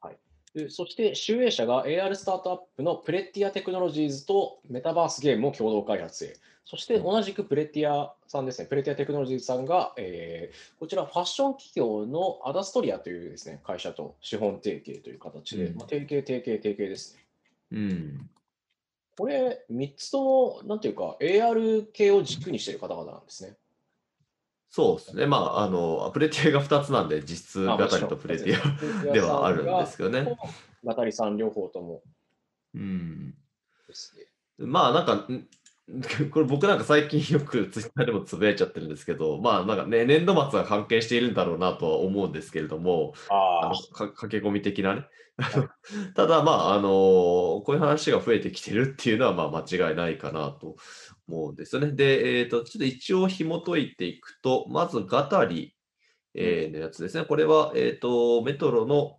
[0.00, 0.16] はい、
[0.54, 15.76] でそして、集英社が AR スタートアップのプレッティアテクノロジーズとメタバースゲームを共同開発へ、そして同じくプレッティアさんですね、プレッティアテクノロジーズさんが、えーこちらファッション企業のアダストリアというですね会社と資本提携という形で、うん。
[15.76, 17.24] まあ、提携、提携、提携ですね。
[17.72, 18.30] うん。
[19.18, 23.56] これ、3つとも、なんていうか、AR 系を軸にしている方々なんですね。
[24.70, 25.26] そうですね。
[25.26, 30.38] まあ、あの、プレティアが2つなんで、実質、あガタリとプレティアアではあるんですけどね。。
[30.84, 32.02] ガタリさん両方とも
[32.74, 33.34] うん。
[33.88, 34.26] ですね。
[34.64, 35.48] まあなんか、ん
[36.30, 45.06] これ僕なんか最近よくツイッターでもつぶやいちゃってるんですけど、まあなんかね、年度末は関係しているんだろうなとは思うんですけれども、あか駆け込み的なね
[45.38, 45.70] は。
[46.14, 50.76] ただまあ、あのこういう話が増えてきてるっていうのはまあ間違いないかなと
[51.26, 51.92] 思うんですよね。
[51.92, 55.74] で、えっ、と、ちょっと一応紐解いていくと、まずガタリ、
[56.34, 57.24] えーのやつですね。
[57.24, 59.17] これは、えっ、と、メトロの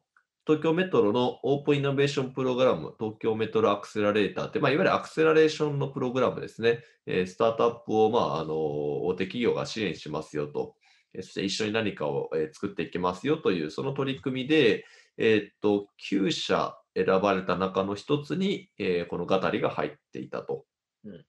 [0.50, 6.80] 東京メトロのオープンイノベーションプログラム、東京メトロアクセラレーターって、まあ、いわゆるアクセラレーションのプログラムですね。
[7.06, 10.74] えスタートアップを、まあ、あの大手企業が支援しますよと、
[11.14, 14.86] えそして一緒に何かを、え作っていきますよという、その取り組みで、
[15.20, 20.66] えっと、9社選ばれた中の一つに、えこのガタリが入っていたと。
[21.06, 21.24] うんうん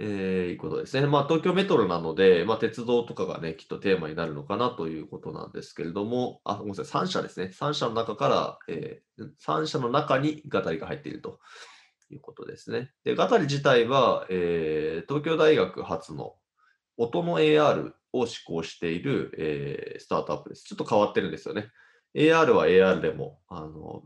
[0.00, 1.06] えーいうことですね。
[1.08, 7.50] まあ、東京メトロなので、まあ、鉄道とかがね、きっとテーマになるのかなということなんですけれども、あ、ごめんなさい、3社ですね。
[7.52, 9.02] 3社の中から、え
[9.44, 11.40] 3社の中にガタリが入っていると
[12.10, 12.92] いうことですね。
[13.02, 16.36] で、ガタリ自体は、えー東京大学発の
[16.96, 20.62] 音の AR を施行している、えースタートアップです。
[20.62, 21.70] ちょっと変わってるんですよね。
[22.14, 24.04] AR は AR でも、あの、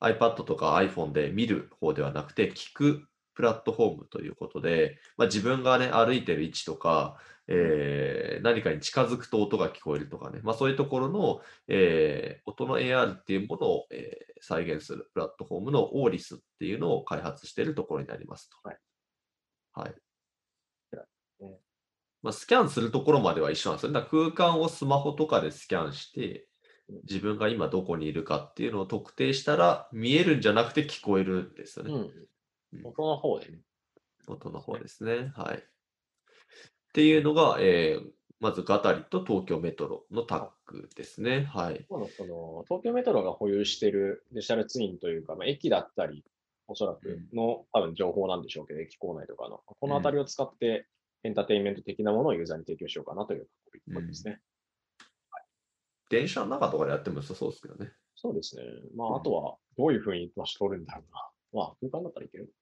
[0.00, 3.09] iPad とか iPhone で見る方ではなくて、聞く
[3.40, 7.16] プラットフォームということで、まあ、自分がね、歩いてる位置とか、
[7.48, 18.56] えー何かに近づくと音が聞こえるとかね、まあ、そういうところの、えー音の AR っていうものを、えー再現するプラットフォームのオーリスっていうのを開発しているところになりますと。
[18.62, 18.78] はい。
[19.72, 19.94] はい
[20.92, 21.58] ね
[22.22, 23.92] まあ、スキャンするところまでは一緒なんですよ。
[23.92, 26.46] だから空間をスマホとかでスキャンして
[26.90, 31.94] うん、自分が今どこにいるかっていうのを特定したら、見えるんじゃなくて聞こえるんですよね。
[31.94, 32.10] うん。
[32.84, 33.58] 音の方でね。
[34.26, 35.32] 音の方ですね。
[35.34, 35.58] はい。
[35.58, 35.62] っ
[36.92, 41.44] ていうのが、えーまずガタリと東京メトロのタッグですね。
[41.52, 41.84] はい。
[41.90, 46.24] 今のその東京メトロが保有しているデジタルツインというか、まあ、駅だったり、
[46.66, 50.86] おそらくの、多分情報なんでしょうけど、駅構内とかの、この辺りを使って
[51.22, 53.46] エンターテインメント的なものをユーザーに提供しようかなという
[53.94, 54.40] ことですね。
[56.08, 57.92] 電車の中とかでやっても良さそうですけどね。
[58.14, 58.62] そうですね。
[58.96, 61.28] まあ、うんあとはどういうふうに場所取るんだろうな。
[61.52, 62.54] まあ、空間だったらいける。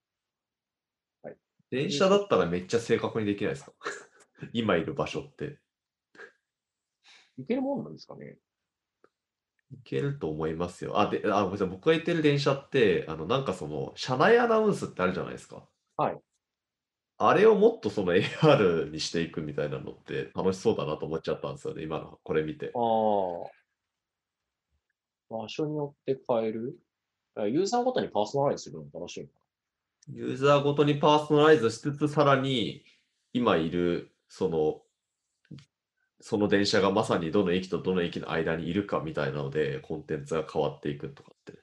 [1.71, 3.73] 電車だったらめっちゃ正確にできないですか？
[4.53, 5.59] 今いる場所って。
[7.39, 8.39] いけるもんなんですかね？
[9.71, 10.99] いけると思いますよ。
[10.99, 11.69] あ、で、あ、ごめんなさい。
[11.69, 15.69] 僕が言ってる電車って、あの、なんかその、車内アナウンスってあるじゃないですか。
[15.99, 16.21] はい。
[17.19, 21.83] あれをもっとその AR にしていくみたいなのって楽しそうだなと思っちゃったんですよね。
[21.83, 22.71] 今のこれ見て。
[22.75, 23.51] ああ。
[25.29, 26.79] 場所によって変える？
[27.35, 29.38] あユーザーごとにパーソナライズするのも楽しいのか
[30.11, 32.85] ユーザーごとにパーソナライズしつつ、さらに
[33.33, 34.83] 今いる、その、
[36.21, 41.61] その電車がまさにどの駅とどの駅の間にいるかみたいなので、コンテンツが変わっていくとかって。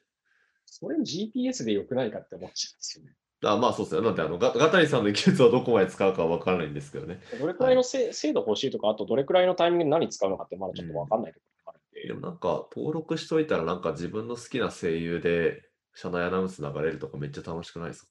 [0.65, 3.15] それ GPS でよくないかって思っちゃうんですよね。
[3.43, 4.01] あまあそうですね。
[4.01, 7.19] なんであのガ、ガタリさんの技術をどこまで使うかは分からないんですけどね。
[7.39, 12.07] どれくらいのせ、精度欲しいとか、あとどれくらいのタイミングで何使うのかってまだちょっとわかんないところがあるんで。
[12.07, 18.07] でもなんか登録しといたらなんか自分の好きな声優で車内アナウンス流れるとかめっちゃ楽しくないですか？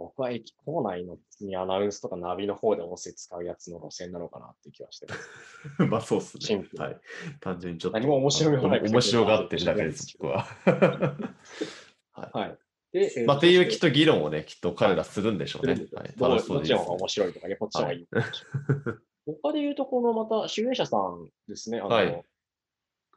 [0.00, 5.28] 僕は駅構内のにアナウンスとかナビの方で音声使うやつの路線なのかなっていう気はしてます。
[5.90, 7.00] まあそうっすねはい。
[7.38, 7.98] 単純にちょっと。
[7.98, 10.46] 何も面白みもない面白がってるだけです、僕は。
[12.12, 12.58] はい。
[12.92, 15.74] で、えーまあ、っていうきっそと議論をね、きっと彼らするんでしょうね。
[15.92, 18.08] はい、どう楽しそうでいいですねどっちの方が面白いとかね、こっちの方がいい。
[19.42, 21.78] 他で言うと、このまた、集英社さんですね。
[21.78, 22.24] あの、はい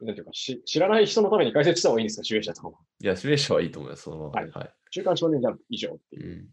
[0.02, 2.78] なんていうかし、知らない人のために解説した方がいいんですか、集英社さんは。
[3.00, 4.50] いや、シミュレーションはいいと思います、そのままで。
[4.50, 4.74] ははい。
[4.90, 6.42] 週刊少年ジャンプ以上ってういう。
[6.42, 6.48] ん。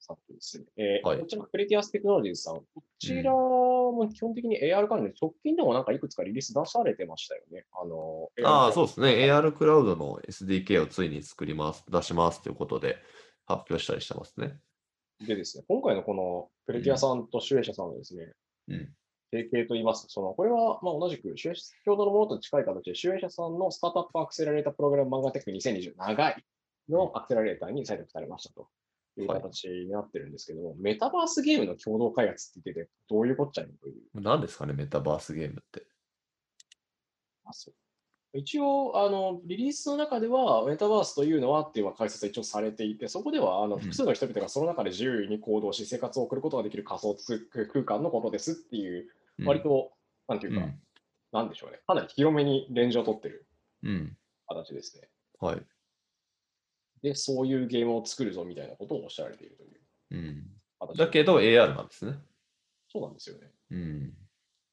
[0.00, 0.64] さっきですね。
[0.78, 2.54] えーはいこちら、クレティアステクノロジーズさん。
[2.56, 2.64] こ
[2.98, 7.66] ちらも基本的に AR 関連、直近でもなんかいくつかリリース出されてましたよね。
[7.72, 9.08] あの、ああ、そううですね。
[9.30, 12.96] AR クラウドの SDK をついに作ります、出しますということで
[13.44, 14.58] 発表したりしてますね。
[15.26, 18.32] でですね、今回のこのクレティアさんと集英社さんのですね、
[18.68, 18.94] うん。
[19.30, 26.44] 提携といいますと、そのこれはまあ同じく、先ほどのものと近い形で、集英社さんのスタートアップアクセラレータープログラム漫画テック2020長い
[26.88, 28.68] のアクセラレーターに採択されましたと
[29.22, 33.94] いうはい形になってるんですけども、メタバースゲームの共同開発って言ってて、どういうこっちゃいのという。
[34.14, 35.86] 何ですかね、メタバースゲームって。
[37.44, 37.74] あそう
[38.32, 47.38] 一応あの、リリースの中では、メタバースというのはっていう解説が一応されていて、そこではあのうん複数の人々がその中で自由に行動し、生活を送ることができる仮想通
[47.72, 49.08] 空間のことですっていう、
[49.38, 49.90] うん割と、
[50.28, 50.80] なんていうか、うん。
[51.32, 53.46] なんでしょうね、かなり広めにレンジを取ってる
[53.82, 54.16] うん。
[54.46, 55.08] 形ですね。
[55.40, 55.62] はい。
[57.02, 59.80] で、そういうゲームを作るぞみたいなことをおっしゃられているという
[60.10, 60.46] うん。
[60.78, 62.14] 形だけど AR なんですね。
[62.88, 63.50] そうなんですよね。
[63.70, 64.14] うん。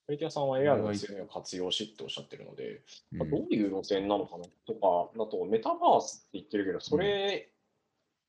[0.07, 7.49] メディアさんは AR の強みを活用しっておっしゃってるので、うんまあどういう路線なのかなとか、だとメタバースって言ってるけど、それ、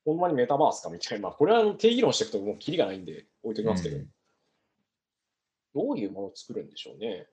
[0.05, 4.09] ほんまにメタバースかみたいな、まあ、これは定義論していくともうキリがないんで置いときますけど、うん
[5.75, 7.27] どういうものを作るんでしょうね。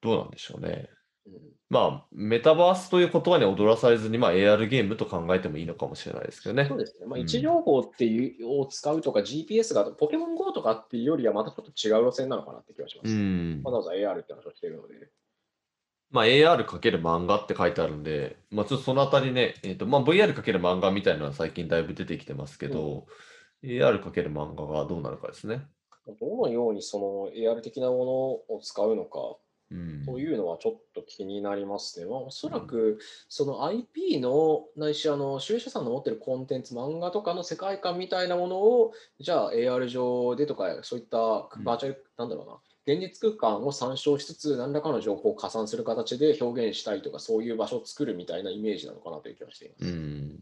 [0.00, 0.88] どうなんでしょうね。
[1.34, 6.78] うんまあ、メタバースという言葉に踊らされずに、まあ、AR ゲームと考えてもいいのかもしれないですけどねそう。
[6.78, 7.06] ですね。
[7.06, 13.14] まあ、うん位置情報っていうを使うとか GPS がポケモン GO とかっていうよりはまたちょっと違う路線なのかなって気がします。
[13.14, 13.72] うんわ。
[13.72, 15.10] ざわざ AR って話をしているので。
[16.10, 16.64] まあ、AR×
[17.02, 23.06] 漫画って書いてあるんで、まあ、ちょっとそのあたりね、えっとまあ、VR× 漫画みたいなのは最近だいぶ出てきてますけど、
[23.62, 25.66] AR× 漫画がどうなるかですね。
[26.18, 29.18] どのようにその AR 的なものを使うのか
[29.70, 30.04] うん。
[30.06, 32.06] というのはちょっと気になりますね。
[32.06, 32.98] まあ、おそらく
[33.28, 41.18] その IP のないしあの集英社さんの持ってるコンテンツ、漫画とかの世界観みたいなものを、じゃあ AR 上でとか、そういった
[41.62, 49.84] バーチャル、なんだろうな、現実空間を参照しつつ、何らかの情報を加算する形で表現したいとか、そういう場所を作るみたいなイメージなのかなという気がしています。
[49.84, 50.38] うん。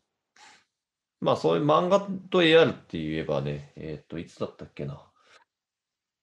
[1.19, 5.03] まあ、そういう漫画と AR って言えばね、えっと、いつだったっけな？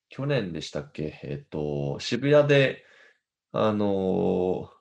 [0.08, 1.20] 去年でしたっけ？
[1.24, 2.86] えっと、渋谷で、
[3.56, 4.74] あのー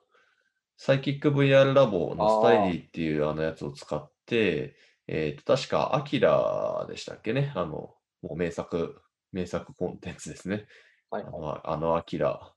[0.75, 4.75] サイキック VR ラボのスタイリーっていうあのやつを使って、
[5.07, 7.53] えっと、確か、アキラでしたっけね？
[7.55, 8.99] あの、もう名作、
[9.31, 10.65] 名作コンテンツですね。
[11.11, 11.33] はいはい。
[11.33, 12.53] あの、あのアキラ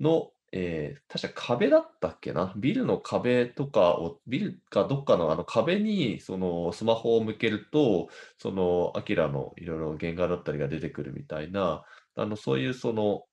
[0.00, 2.54] の、えー確か壁だったっけな？
[2.56, 8.08] ビルの壁とかを、ビルかどっかのあの壁にそのスマホを向けると、
[8.38, 11.84] そのアキラのいろいろ原画だったりが出てくるみたいな、
[12.16, 13.24] あのそういうその、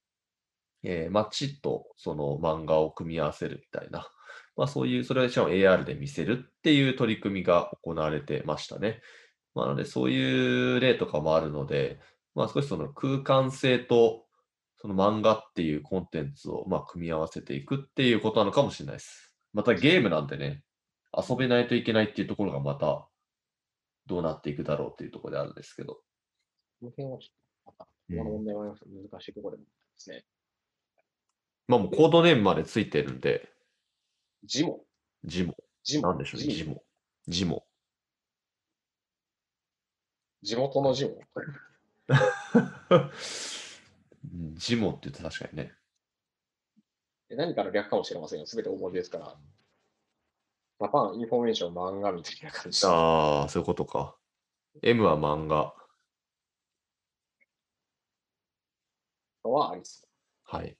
[0.86, 4.07] えー街とその漫画を組み合わせるみたいな、
[4.55, 9.01] まあそういう、それをしかも AR で見せるっていう取り組みが行われてましたね。
[9.53, 11.99] まあ、なのでそういう例とかもあるので、
[12.36, 14.25] まあ少しその空間性と
[14.77, 19.33] その漫画っていうコンテンツをまあ組み合わせていくっていうことなのかもしれないです。
[19.53, 20.63] またゲームなんてね、
[21.17, 23.07] 遊べないといけないっていうところがまた
[24.05, 25.93] どうなっていくだろうっていうところであるんですけど。
[25.93, 26.01] こ
[26.83, 27.31] の辺はちょっ
[27.65, 30.25] と、また、この問題は難しいところでもですね。
[31.68, 33.49] まあもうコードネームまでついてるんで、
[34.43, 34.86] ジモ。
[35.24, 35.55] ジモ。
[35.84, 36.09] ジモ。
[36.09, 36.84] なんでしょうね、ジモ。
[37.28, 37.66] ジモ。
[40.43, 41.11] 地元のジモ。
[42.89, 45.74] う んジモって言うと確かにね。
[47.30, 48.45] で何かの略かもしれませんよ。
[48.45, 49.36] すべて大文字ですから。
[50.79, 52.88] Japan Information 漫画みたいな感じで。
[52.88, 54.16] ああ、そういうことか。
[54.84, 55.74] M は漫画。
[59.43, 60.09] はありそう。
[60.43, 60.78] はい。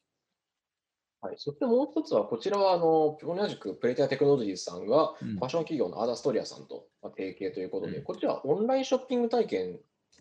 [1.26, 5.36] はい、そしてもう一つは、こちらはあの同じくプレティアテクノロジーズさんがうん。
[5.36, 8.04] ファッション企業のアーダストリアさんとまあ提携ということで、うん。
[8.04, 9.80] こちらはオンラインショッピング体験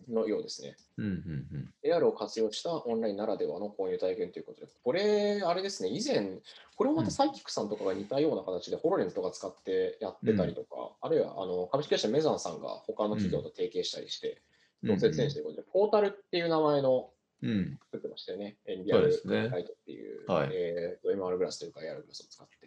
[0.09, 0.75] のようですね。
[0.97, 6.39] うんうん、AR を活用したオンラインならではの購入体験ということで、これ、あれですね、以前、
[6.75, 14.41] これもまたサイキックさんとかが似たような形で、ホロレンズとか使ってやってたりとか、あるいはあの株式会社メザンさんが他の企業と提携したりして、
[14.83, 14.89] うん。
[14.89, 17.09] 同設選手ということで、ポータルっていう名前の
[17.41, 17.79] うん。
[17.91, 18.57] 作ってましたよね。
[18.65, 22.65] エンビアルそうですねライトっていう、はいえーと MR グラスというか AR グラスを使って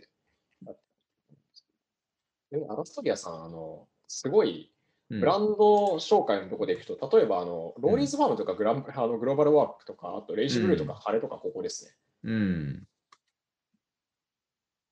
[2.51, 4.79] でもアラストリアさん、あの、すごい、うん
[5.11, 11.93] ブランド紹介のところでいくと、例えばあのローリーズファームとかグラン、あのグローバルワークとか、あとレイジブルーとかうんハレとかここですね。
[12.25, 12.87] うん。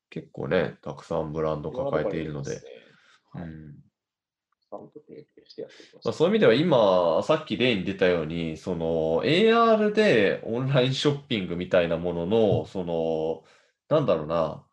[0.08, 2.52] 結構ね、たくさんブランド抱えているので。
[2.52, 2.70] いろんなと
[3.34, 3.50] ころにありますねはい。
[3.50, 3.85] うん
[4.68, 6.04] ちゃんと提携してやっていきます。
[6.06, 13.44] まあ、そういう意味では今、さっき例に出たように、その AR でオンラインショッピングみたいなものの、その、
[13.88, 14.64] なんだろうな、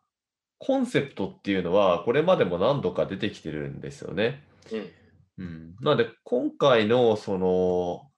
[0.58, 4.42] コンセプトっていうのは、これまでも何度か出てきてるんですよね。
[4.72, 4.90] うん。
[5.36, 8.10] うん、なので、今回の、その、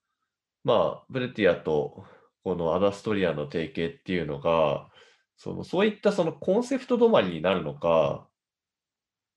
[0.65, 2.05] まあ、ブレティアと
[2.47, 4.89] このアダストリアの提携っていうのが、
[5.37, 8.29] その、そういったそのコンセプト止まりになるのか、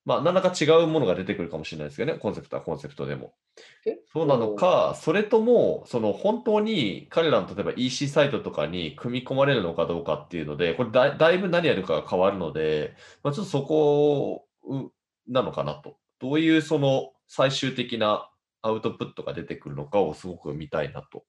[0.10, 3.36] まあ、何らか違うものが出てくるかもしれないですけどね、コンセプトはコンセプトでも。
[3.84, 14.92] 結そうなのか、それとも、その本当に彼らの例えば EC サイトとかに組み込まれるのかどうかっていうので、これだだいぶ何やるかが変わるので、まあ、ちょっとそこう
[15.28, 15.96] なのかなと。
[16.18, 18.32] どういうその最終的な
[18.64, 21.24] アウトプットが出てくるのかをすごく見たいなと。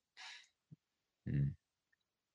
[1.26, 1.52] うん。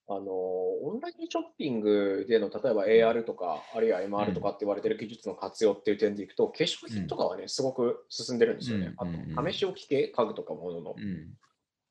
[0.08, 8.94] あのオンラインショッピングでの例えば AR とか、あるいは MR とかって言われてる技術の活用っていう点でいくと、化粧品とかはね、すごく進んでるんですよね。
[8.98, 11.02] あと、試し置き系、家具とかもののう。
[11.02, 11.34] ん。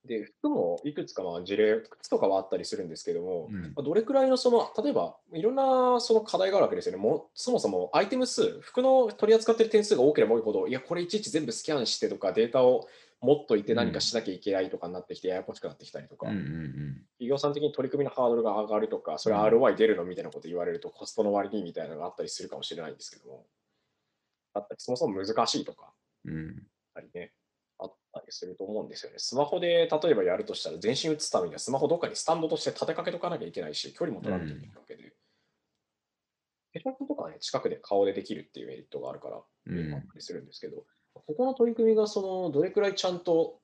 [0.06, 7.02] で、服もいくつかまあ事例、靴とかはあったりするんですけども、うんまあどれくらいのその、例えばいろんなその課題があるわけですよね。
[7.02, 12.86] もうそもそもアイテム数、服の取り扱っている点数が多ければ多いほど、いや、これいちいち全部スキャンしてとか、データを
[13.24, 19.62] 持っといて何かしなきゃいけないとかになってきて、ややこしくなってきたりとか、うんうん企業さん的に取り組みのハードルが上がるとか、それはうん。
[19.62, 23.46] ROI 出るのみたいなこと言われると、コストの割にみたいなのがあったりするかもしれないんですけども、
[24.52, 25.92] あったりそもそも難しいとか、
[26.24, 26.34] うん。
[26.34, 26.46] うん。
[26.46, 26.54] やっ
[26.94, 27.32] ぱりね、
[27.78, 29.18] あったりすると思うんですよね。
[29.18, 35.14] スマホで例えばやるとしたら、全身打つためにはスマホどっかにスタンドとして立てかけとかなきゃいけないし、距離も取らなきゃいけないわけで。
[36.74, 39.94] 化粧品とかはね、近くで顔でできるっていうメリットがあるから、うん。
[39.94, 43.58] あったりするんですけど、ここの取り組みがそのどれくらいちゃんと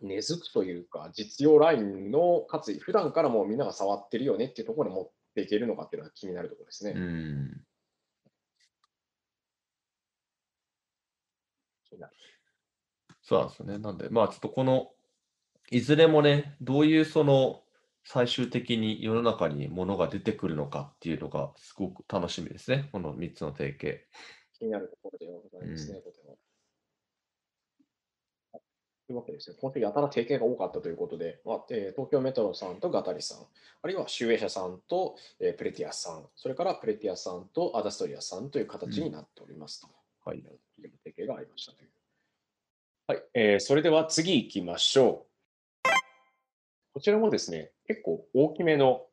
[0.00, 6.92] 根付くというか、実用ラインの、かつ普段からもうみんなが触ってるよねっていうところに持っていけるのかっていうのが気になるところですね。
[6.92, 7.60] うん。
[13.22, 13.78] そうなんですよね。
[13.78, 14.90] なんで、まあちょっとこの、
[15.70, 17.62] いずれもね、どういうその、
[18.04, 22.88] 最終的に世の中に物が出てくるのかっていうのがすごく楽しみですね。
[22.90, 24.06] この3つの提携。
[24.58, 26.38] 気になるところでございますね、うとても。
[29.08, 33.38] というわけですね、今週やたら提携が多かったということで、まあえー東京メトロさんとガタリさん、
[33.82, 39.88] あるいは集英社さんと、えープレティアさん、それからプレティアさんとアダストリアさんという形になっておりますと。
[40.26, 40.42] はい。
[40.76, 41.88] 提携がありましたという。
[43.06, 45.24] はい、えーそれでは次行きましょ
[45.86, 45.88] う。
[46.92, 49.06] こちらもですね、結構大きめの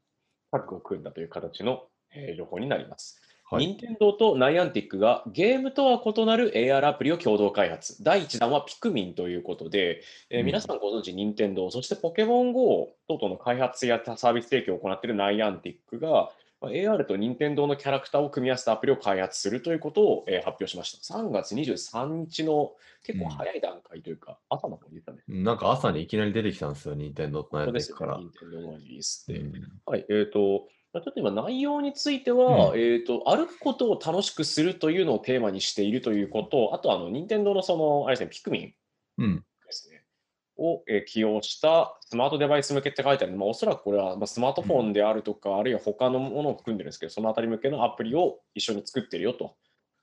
[0.52, 3.22] タッグを組んだという形の、えー情報になります。
[3.48, 3.68] はい。
[3.68, 8.04] 任天堂とナイアンティックがゲームとは異なる AR アプリを共同開発。
[8.04, 16.32] 第1弾はピクミンということで、えーうん皆さんご存知、任天堂、そしてポケモン GO 等々の開発やサービス提供を行っているナイアンティックが、
[16.62, 21.14] まあ AR と任天堂のキャラクターを組み合わせたアプリを開発するということを、えー発表しました。
[21.14, 22.74] 3月23日の
[23.04, 25.20] 結構早い段階というか、朝の方に出たね。
[25.28, 28.50] なんか朝にいきなり出てきたんですよ、任天堂とナイそうですよね、アンティックから。
[28.50, 29.38] 任天堂のリリースで。
[29.38, 29.54] うん
[29.86, 38.74] はい、えっ、と、まあちょっと今、内容については、うんえっ、と、歩くことを楽しくするというのをテーマにしているということ、あと、あの、任天堂のその、あれですね、ピクミン
[39.18, 39.36] うん。
[39.38, 40.04] ですね、
[40.58, 49.56] を、えー起用したスマートデバイス向けって書いてあるので、まあ、おそらくこれは、まあ、スマートフォンであるとか、あるいは他のものを含んでるんですけど、そのあたり向けのアプリを一緒に作ってるよと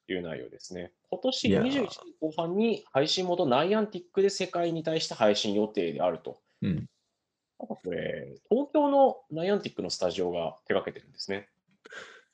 [0.09, 0.93] いう内容ですね。
[1.11, 1.91] 今年いやー21年
[2.21, 6.41] 後半に配信元ナイアンティックで世界に対して配信予定であると。
[6.63, 6.87] うん。
[7.67, 11.49] これ、東京のナイアンティックのスタジオが手掛けてるんですね。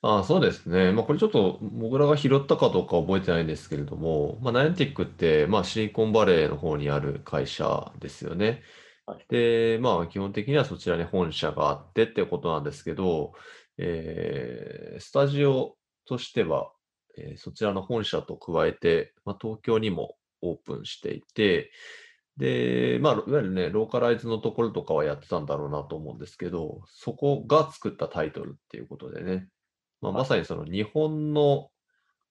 [0.01, 0.93] ああ、そうですね。
[0.93, 8.63] まあ、これちょっと、モグラが拾ったかどうか覚えてないんですけれども、まあ、ナイアンティックって、まあ、シリコンバレーの方にある会社ですよね。
[9.05, 13.33] はいで、まあ、基本的にはそちらに本社があってってことなんですけど、
[13.77, 16.71] えースタジオとしては、
[17.17, 21.71] えーそちらの本社と加えて、まあ、東京にもオープンしていて、
[22.39, 29.49] で、まあ、いわゆるね、ローカライズのところとかはやってたんだろうなと思うんですけど、そこが作ったタイトルっていうことでね、
[30.01, 31.69] まあ、はいまさにその日本の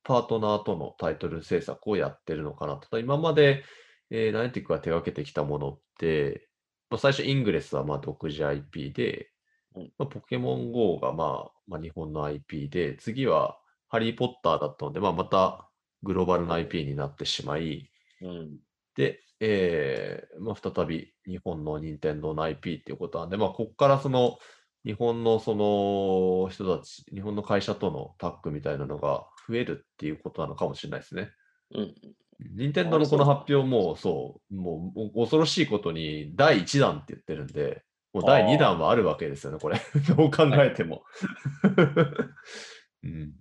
[0.05, 2.99] パートナーとのタイトル制作をやってるのかなと。
[2.99, 3.65] 今まで、
[4.09, 6.49] えーナイティックが手掛けてきたものって、
[6.89, 9.31] まあ、最初イングレスはまあ独自 IP で、
[9.77, 15.69] うんまあ、ポケモン GO がまあ、まあ、日本の IP で、次はハリー・ポッターだったので、まあ、また
[16.03, 17.91] グローバルな IP になってしまい、
[18.23, 18.59] うん。
[18.97, 24.39] で、えーまあ、再び日本の任天堂の IP っていうことなんで、まあ、ここからその
[24.85, 31.31] 日本のその人たち、日本の会社とのタッグみたいなのが増えるっていうことなのかもしれないですね。
[31.75, 31.95] うん。
[32.57, 37.83] 任天堂のこの発表も、そう、もう恐ろしいことに第1弾って言ってるんで、
[38.13, 39.81] もう第2弾はあるわけですよね、これ。
[40.17, 41.03] どう考えても、
[43.03, 43.33] うん。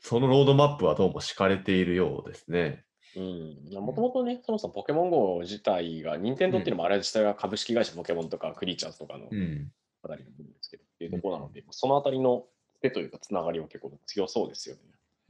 [0.00, 2.84] そのロードマップはどうも敷かれているようですね。
[3.16, 3.84] うん。
[3.84, 9.70] もともとね、そもそもポケモン GO 自体が、任天堂っていうのもあれ自体が株式会社ポケモンとかクリーチャーズとかのうん。
[10.02, 12.44] あたりの部分ですけど、っていうところなので、そのあたりの
[12.80, 14.80] 手というか、つながりは結構強そうですよね。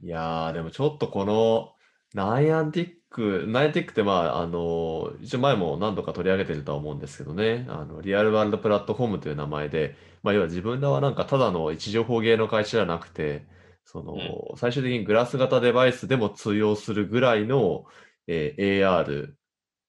[0.01, 1.73] いやー、でもちょっとこの
[2.13, 13.45] ナイアンティック、ナイアンティックってまあ、あの、一応前も何度か取り上げてるとは思うんですけどね、あの、リアルワールドプラットフォームという名前で、まあ、要は自分らはなんかただの位置情報ゲーの会社じゃなくて、
[13.85, 17.85] その、最終的にグラス型デバイスでも通用するぐらいの、
[18.27, 19.33] えー AR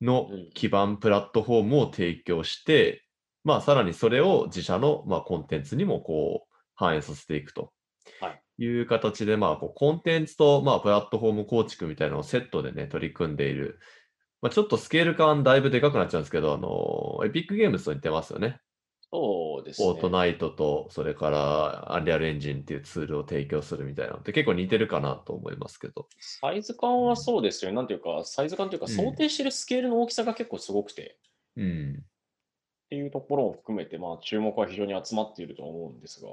[0.00, 3.04] のうん基盤プラットフォームを提供して、
[3.44, 7.72] まあ、さらにそれを自社の、まあ、コンテンツにもこう、反映させていくと。
[8.20, 13.80] はいいう形で、まあ、こうコンテンツと、まあ、プラットフォーム構築みたいなのをセットでね、取り組んでいる。
[14.42, 18.60] まあ、ちょっとスケール感だいぶでかくなっちゃうんですけど、あの、エピックゲームズと似てますよね。
[19.14, 19.86] そうですね。
[19.86, 26.08] フォートナイトと、それからアンリアルエンジンっていうツールを提供するみたいなのって結構似てるかなと思いますけど。
[26.18, 27.76] サイズ感はそうですよね。
[27.76, 31.16] なんていうか、サイズ感というか、うん想定してるスケールの大きさが結構すごくて、
[31.56, 32.02] うん。
[32.02, 32.04] っ
[32.90, 36.28] ていうところも含めて、まあ、注目は非常に集まっていると思うんですが、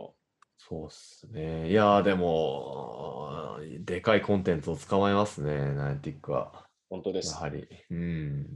[0.58, 1.70] そうっすね。
[1.70, 6.66] いやー、でも、でかいコンテンツを捕まえますね、ナイティックは。
[6.90, 7.42] 本当ですや。
[7.42, 7.68] はり。
[7.92, 8.48] うん。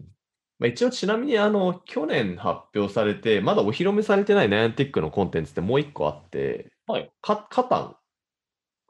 [0.59, 7.11] まあ、一応、ちなみに、あの、去年発表されて、まだお披露目されてないナイアンティックのコンテンツってもう一個あって、はい。
[7.21, 7.95] かカタン。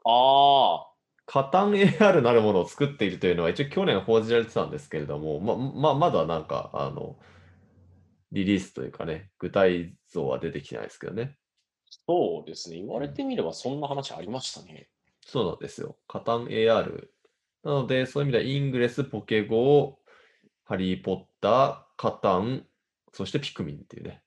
[0.04, 0.86] あ
[1.26, 7.16] カタン AR なるものを作っているというのは、一応去年報じられてたんですけれども、ま、ま、まだなんか、あの、
[8.32, 11.36] リリースというかね、具体像は出てきてないですけどね。
[12.06, 12.76] そうですね。
[12.76, 14.88] 言われてみれば、そんな話ありましたね。
[15.24, 15.98] そうなんですよ。
[16.06, 17.08] カタン AR。
[17.64, 20.05] なので、そういう意味では、イングレス、ポケゴー、
[20.68, 22.66] ハリー・ポッター、カタン、
[23.12, 24.20] そしてピクミンっていうね。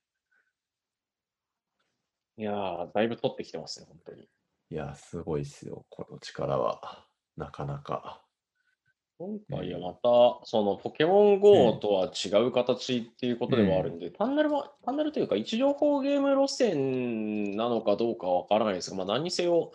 [2.38, 4.22] いやー、だいぶ取ってきてますね、本当に。
[4.22, 4.28] い
[4.76, 5.86] や、すごいですよ。
[5.90, 7.06] この力は。
[7.36, 8.24] なかなか。
[9.18, 19.74] 今回はまた、そのポケモン GO とは違う形っていうことではあるんで、単なるは、単なるというか、位置情報ゲーム路線なのかどうかはわからないですが、まあ、何にせよ、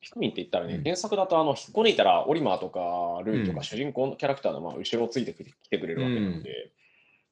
[0.00, 0.82] ピクミンって言ったらね、うん。
[0.82, 3.56] 原作だとあの引っこ抜いたらオリマーとかルーとうん。
[3.56, 6.72] か主人公のキャラクターのまあ後ろをついてきてくれるわけなので、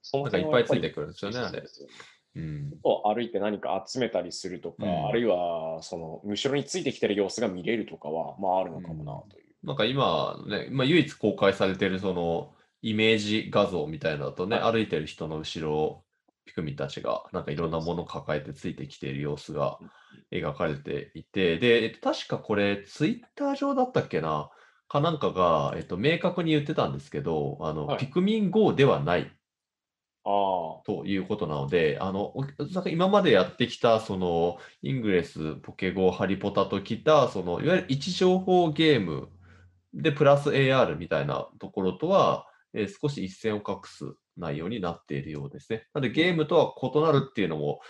[0.03, 1.63] そなんかいっぱいついてくるんですよね、あれ。
[1.67, 1.87] そ
[2.37, 2.75] うん。
[2.83, 5.07] を歩いて何か集めたりするとか、うん。
[5.07, 9.45] あるいはその後ろについてきてる様子が見れるとかは、まああるのかもなという。
[9.65, 12.53] なんか今ね、まあ、唯一公開されてるその
[12.83, 16.05] イメージ画像みたいなのだとね、は歩いてる人の後ろを
[16.45, 19.79] ピクミンたちがなんかいろんなものを抱えてついてきている様子が
[20.33, 24.51] 描かれていて、で、えっと確かこれツイッター上だったっけな、
[24.89, 27.99] かなんかが、えっと、明確に言ってたんですけど、あの、はい。
[27.99, 29.39] ピクミン GO ではない
[30.25, 32.49] ああ、ということなので、あの、おな
[32.81, 39.31] んか今までやってきた、その、イングレス、ポケゴー、ハリポタときた、その、いわゆる位置情報ゲーム
[39.95, 45.87] で、プラス AR みたいなところとは、えー少し一線を画す内容になっているようですね。
[45.95, 47.81] なので、ゲームとは異なるっていうのも、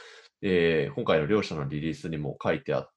[0.43, 2.91] えー今回の両者のリリースにも書いてあっ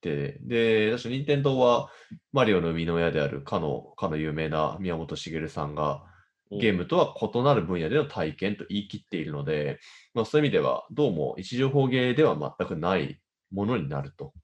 [0.00, 1.90] て、で、確か任天堂は、
[2.32, 6.04] マリオの生みの親であるかの、かの有名な宮本茂さんが、
[6.50, 9.80] ゲームとは異なる分野での体験と言い切っているので、
[10.12, 13.20] まあ、そういう意味では、どうも位置情報ゲーでは全くない
[13.50, 14.34] ものになると。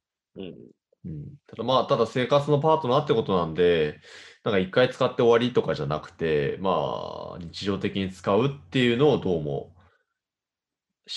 [1.46, 4.00] ただまあ、ただ生活のパートナーってことなんで、
[4.44, 9.74] なんか一回使って終わりとかじゃなくて、まあ、日常的に使うっていうのをどうも思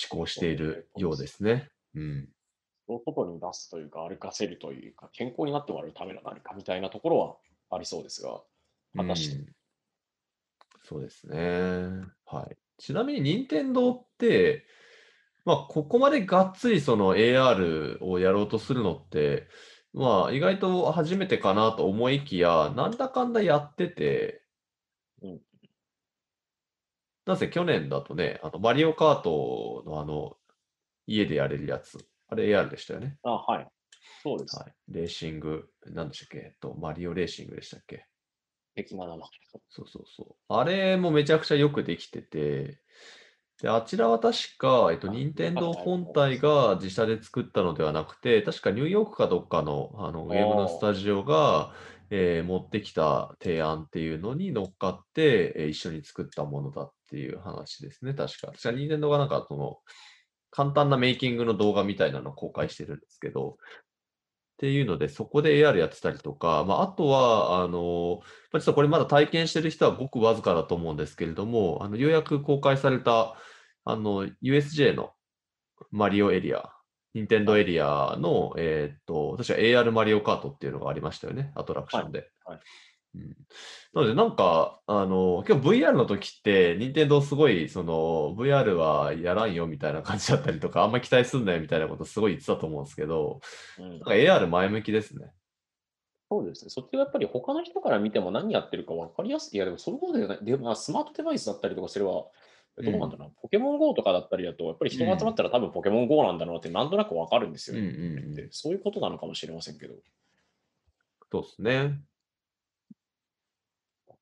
[0.08, 1.68] 考しているようですね。
[1.94, 2.28] うん。
[2.88, 7.36] を外に出すというか、歩かせるというか、健康になってもらうための何かみたいなところは
[7.70, 8.40] ありそうですが、
[8.96, 9.36] 果たして。
[9.36, 9.46] うん
[10.84, 11.38] そうですね。
[12.26, 12.56] はい。
[12.78, 14.66] ちなみに、任天堂って、
[15.44, 19.48] まあ、ここまでがっつりその AR をやろうとするのって、
[19.94, 24.42] まあ、意外と初めてかなと思いきや、なんだかんだやってて、
[25.22, 25.40] うん
[27.26, 30.36] なぜ去年だとね、あの、マリオカートのあの、
[31.06, 33.18] 家でやれるやつ、あれ AR でしたよね。
[33.22, 33.68] あ、はい。
[34.22, 34.56] そうです。
[34.56, 34.72] はい。
[34.88, 36.38] レーシング、なんでしたっけ？
[36.38, 38.06] えっと、マリオレーシングでしたっけ？
[38.74, 39.28] 的な名前。
[39.68, 40.54] そうそうそう。
[40.54, 42.80] あれもめちゃくちゃよくできてて、
[43.62, 50.48] で、あちらは確か、えっと、あ任天堂本体が自社で作ったのではなくて、確かニューヨークかどっかのあのゲー。
[50.48, 51.72] ムのスタジオが、
[52.10, 58.48] えー持ってきた提案っていうのに乗っかって、えー一緒に作ったものだっていう話ですね、確か。
[58.48, 59.78] 確か任天堂がなんかその、
[60.50, 63.54] 簡単なメイキングの動画みたいなのを公開してるんですけど、っ
[64.52, 68.20] っていうので、そこで AR やってたりとか、まあ、あとは、あの、
[68.52, 73.34] まあ、ちょっとこれまだ体験してる人はごくわずかだと思うんですけれども、あの、ようやく公開された、
[73.84, 75.12] あの、USJ の
[75.90, 76.72] マリオエリア、
[77.14, 82.30] 任天堂エリアの、えーっと、確か AR マリオカートっていうのがありましたよね、アトラクションで。
[82.44, 82.60] はいはい
[83.14, 83.36] うん
[83.94, 93.40] なので、なんか、あの、今日 VR の時って、任天堂すごい、その、VR はやらんよみたいな感じだったりとか、あんまり期待すんなよみたいなことすごい言ってたと思うんですけど、
[93.78, 95.30] うんなんか AR 前向きですね。
[96.30, 96.70] そうですね。
[96.70, 99.56] そっちがやっぱり他の人から見ても何やってるか分かりやすい。
[99.56, 102.24] いや、でもそのことで、でまあ、スマートデバイスだったりとかすれば、
[102.78, 109.94] どうなんだろうな、ポケモン GO とかだったりだと、やっぱり人が集まったら多分ポケモン GO なんだろうなってなんとなく分かるんですよ、うんうんうんでそういうことなのかもしれませんけど、
[111.30, 112.00] そうですね。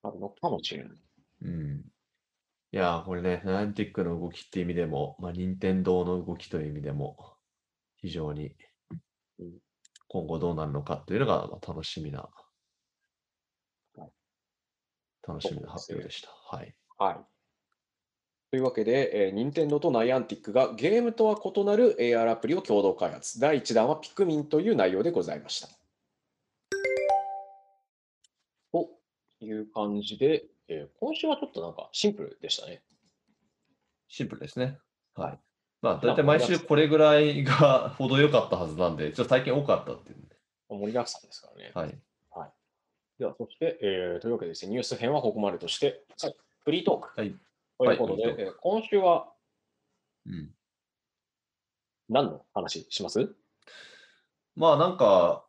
[0.03, 0.93] あるのかもしれない。
[1.43, 1.85] うん。
[2.73, 7.37] いやー、これね、ナインティックの動きっていう意味でも、まあ、任天堂の動きという意味でも、
[7.97, 8.55] 非常に
[9.39, 9.59] うん
[10.13, 12.29] 今後どうなるのかっていうのが、まあ、楽しみな
[13.97, 14.11] はい、
[15.27, 16.31] 楽しみな発表でした。
[16.31, 16.75] はい。
[16.99, 17.17] はい。
[18.51, 23.39] というわけで、えー、任天堂とナイアンティックがゲームとは異なる AR アプリを共同開発。
[23.39, 25.69] 第1弾はピクミンという内容でございました。
[28.73, 28.89] と
[29.41, 32.83] いう感じで、えー今週はちょっとなんかシンプルでしたね。
[34.09, 34.79] シンプルですね。
[35.15, 35.39] はい。
[35.81, 40.25] まあ、大体毎週これぐらいが 程よかったはずなんで、ちょっと最近多かったっていうね。
[40.69, 41.71] 盛りだくさんですからね。
[41.73, 41.97] はい。
[43.21, 47.35] では、そして、えーというわけでですね、ニュース編はここまでとして、はいフリートークはい。
[47.81, 49.33] ということで、はい今週は
[50.27, 50.51] うん。
[52.11, 53.35] 何の話します？
[54.55, 55.47] まあなんか、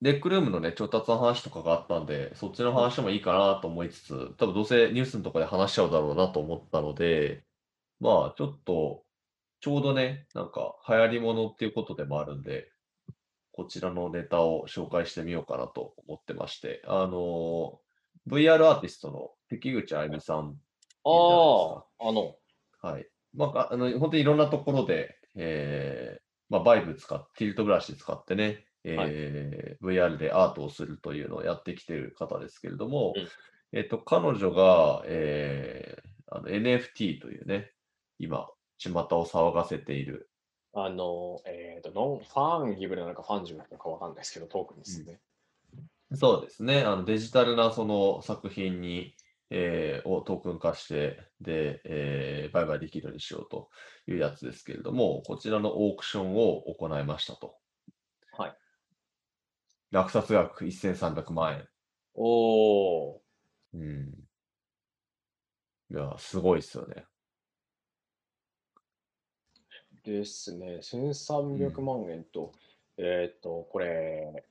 [0.00, 7.44] レックルームのね、調達の話とかがあったんで、そっちの話もいいかなと思いつつ、多分どうせニュースのところで話しちゃうだろうなと思ったので、
[8.00, 9.04] まあちょっと、
[9.60, 12.72] ちょうどね、なんか流行り物っていうことでもあるんで、
[13.52, 17.80] こちらのネタを紹介してみようかなと思ってまして、あの、
[18.28, 20.56] VR アーティストの関口あゆみさん
[21.08, 22.36] ああ、あの、
[22.80, 23.06] はい。
[23.34, 33.28] まあ、あの、本当にいろんなところで、えーまあ、バイブ使って、ティルトブラシ使ってね、えー VR でアートをするというのをやってきている方ですけれども、うん。
[33.72, 37.72] えっと、彼女が、えーあの NFT というね、
[38.18, 38.48] 今、
[38.78, 40.28] 巷を騒がせている、
[40.74, 45.20] あの、えっ、と、 non-fungible なのか fungible なのかわかんないですけど、トークンですね。
[46.14, 49.14] そうですね、あのデジタルなその作品に、
[49.50, 53.68] えーをトークン化して、で、えー売買できるようにしようと
[54.06, 57.56] いうやつですけれども、こちらのオークションを行いましたと。
[58.32, 58.58] はい。
[59.90, 61.68] 落札額1300万円。
[62.14, 63.20] おー、
[63.74, 64.28] うん。
[65.90, 67.04] いや、すごいっすよね。
[70.04, 70.80] ですね。
[70.82, 72.52] 1300万円と、
[72.96, 74.44] えっ、と、これ、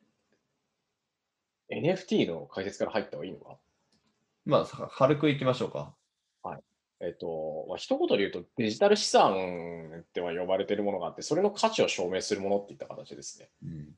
[1.70, 3.60] NFT の解説から入った方がいいのか？
[4.48, 5.94] まあ、さ軽くいきましょうか。
[7.00, 13.50] えっ、と、まあ、一言で言うとデジタル資産っては呼ばれているものがあって、それの価値を証明するものっていった形ですね。
[13.64, 13.90] うん。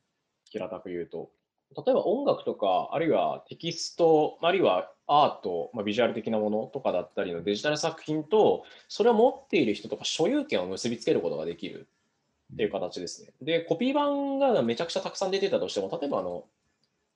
[0.50, 1.30] 平たく言うと。
[1.76, 11.88] 例えば音楽とか、あるいはテキスト、あるいはアート、まあ、ビジュアル的なものとかだったりのデジタル作品と、それを持っている人とか所有権を結びつけることができる
[12.52, 13.32] っていう形ですね。
[13.40, 16.44] で、コピー版がめちゃくちゃたくさん出てたとしても、例えばあの、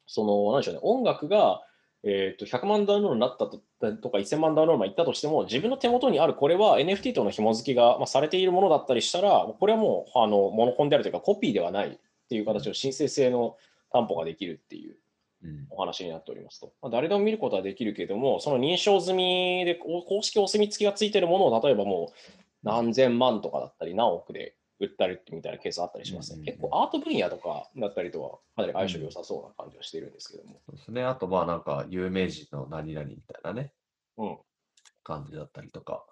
[0.06, 1.62] その、なんでしょうね、音楽が、
[2.06, 3.62] えー、と100万ダウンロードになったと
[3.96, 11.98] とか1000万ダウンロードまでいったとしても、自分の手元にあるこれは NFT との紐付きが、まあ、されているものだったりしたら、これはもうあのモノコンであるというか、コピーではないっ
[12.28, 13.56] ていう形の申請性の
[13.90, 14.96] 担保ができるっていう
[15.44, 15.66] うん。
[15.70, 16.72] お話になっておりますと。
[16.82, 22.14] まあ、誰でも見ることはできるけれども、その認証済みで公式お墨付きがついているものを、例えばもう
[22.62, 26.38] 何千万とかだったり、何億で売ったりみたいなケースあったりしますね。
[26.40, 30.60] うん結構アート分野とかだったりとは、かなり相性良さそうな感じはしているんですけども。
[30.66, 31.04] そうですね。
[31.04, 33.72] あと、まあ、なんか、有名人の何々みたいなね、
[34.16, 34.38] うん
[35.04, 36.04] 感じだったりとか。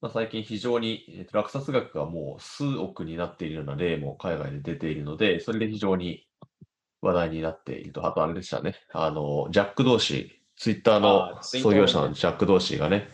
[0.00, 6.24] まあ、最近非常に落札額がもう数億になっているような例も海外で出ているので、それで非常に
[7.00, 8.06] 話題になっていると。
[8.06, 8.76] あとあれでしたね。
[8.92, 13.08] あの、ジャック・ドーシー、ツイッターあの創業者のジャック・ドーシーがね、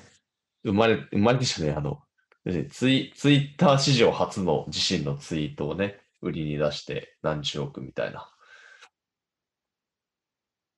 [0.64, 1.72] 生まれ、生まれでしたね。
[1.72, 2.02] あの、
[2.44, 8.30] ツイツイッター史上初の自身のツイートをね、売りに出して何十億みたいな。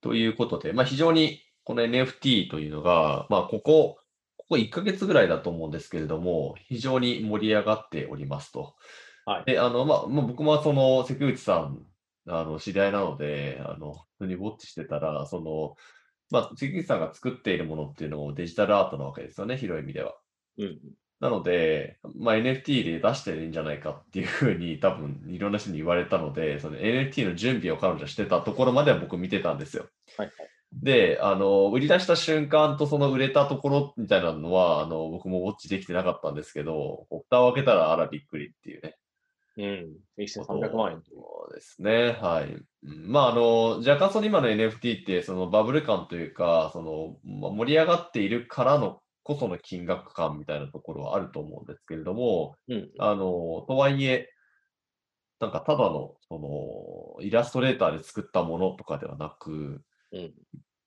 [0.01, 3.99] ということで、まあ、非常にこの NFT というのが、まあ、ここ、
[4.37, 8.77] ここ1ヶ月ぐらいだと思うんですけれども、非常に盛り上がっておりますと。
[9.25, 11.85] はいで、あの、まあ、まあ僕もその関口さん、
[12.29, 15.75] あの、知り合いなので、あの、普通にウォッチしてたら、その、
[16.31, 20.15] まあ、関口さんが作っているものっていうのもデジタルアートなわけですよね、広い意味では。
[20.59, 20.79] うん
[21.21, 29.87] なので、まあ、NFT で出してるんじゃないかっていうふうに多分いろんな人に言われたので、その NFT の準備を彼女してたところまでは僕見てたんですよ。
[30.19, 30.57] はいはい。
[30.73, 38.97] で、あの、売り出した瞬間とその売れたところみたいなのは、あの、僕もウォッチできてなかったんですけど、蓋を開けたらあらびっくりっていうね。
[39.57, 40.23] うん。
[40.23, 41.03] 1300万円。
[41.03, 42.19] そうですね。
[42.21, 42.53] はい。
[42.53, 52.91] うんまあ、あの、若干その今の NFT って、そのバブル感というか、その、まあ盛り上がっているからのこその金額感みたいなところはあると思うんですけれども、うん。
[53.01, 54.31] あの、とはいえ、
[55.41, 60.33] なんかただの、その、イラストレーターで作ったものとかではなく、うん。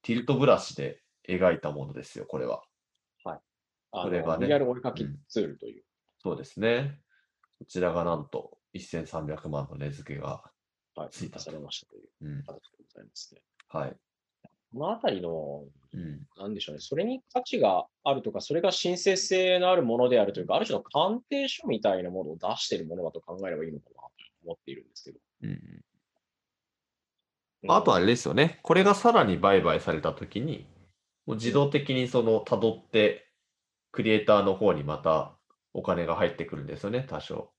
[0.04, 2.64] ティルトブラシで描いたものですよ、これは。
[3.92, 4.94] あの、これがね VR お絵か
[5.28, 5.84] ツールという。
[6.20, 7.02] そうですね。
[7.60, 10.44] こちらがなんと1300万の値付けが、
[10.96, 11.10] はい。
[11.12, 13.42] ついたとされましたといううん、形でございますね。
[13.68, 13.98] はい。
[14.74, 15.64] このあたりの、
[15.94, 24.10] うん、なんでしょうね、それに価値があるとか、それが申請性のあるものであるというか、ある種の鑑定書みたいなものを出しているものだと考えればいいのかなと
[24.46, 25.20] 思っているんですけど。
[25.44, 25.60] うん。
[27.68, 28.60] ああとはあれですよね。
[28.62, 30.68] これがさらに売買されたときに、
[31.26, 33.28] もう自動的にその辿って、
[33.92, 35.36] クリエイターの方にまた
[35.74, 37.52] お金が入ってくるんですよね、多少。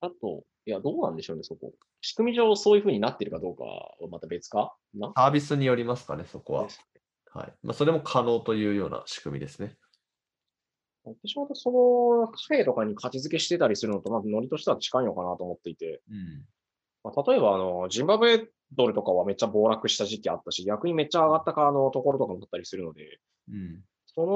[0.00, 1.72] あと、いや、どうなんでしょうね、そこ。
[2.00, 4.74] 仕組み上そういうふうになっているかどうかはまた別か？
[4.94, 5.12] な？
[5.16, 6.68] サービスによりますかね、そこは
[7.32, 7.52] はい。
[7.62, 9.76] まあ、それも可能というような仕組みですね。
[11.04, 16.44] 私はその、カフェとかに価値付けしてたりするのと、まあ、ノリとしては近いのかなと思っていて、うん。
[17.02, 23.80] まあ、例えば、あの、ジンバブエドルとかはめっちゃ暴落した時期あったし、逆にめっちゃ上がったかあのところとかもあったりするので、うん。
[24.06, 24.26] そ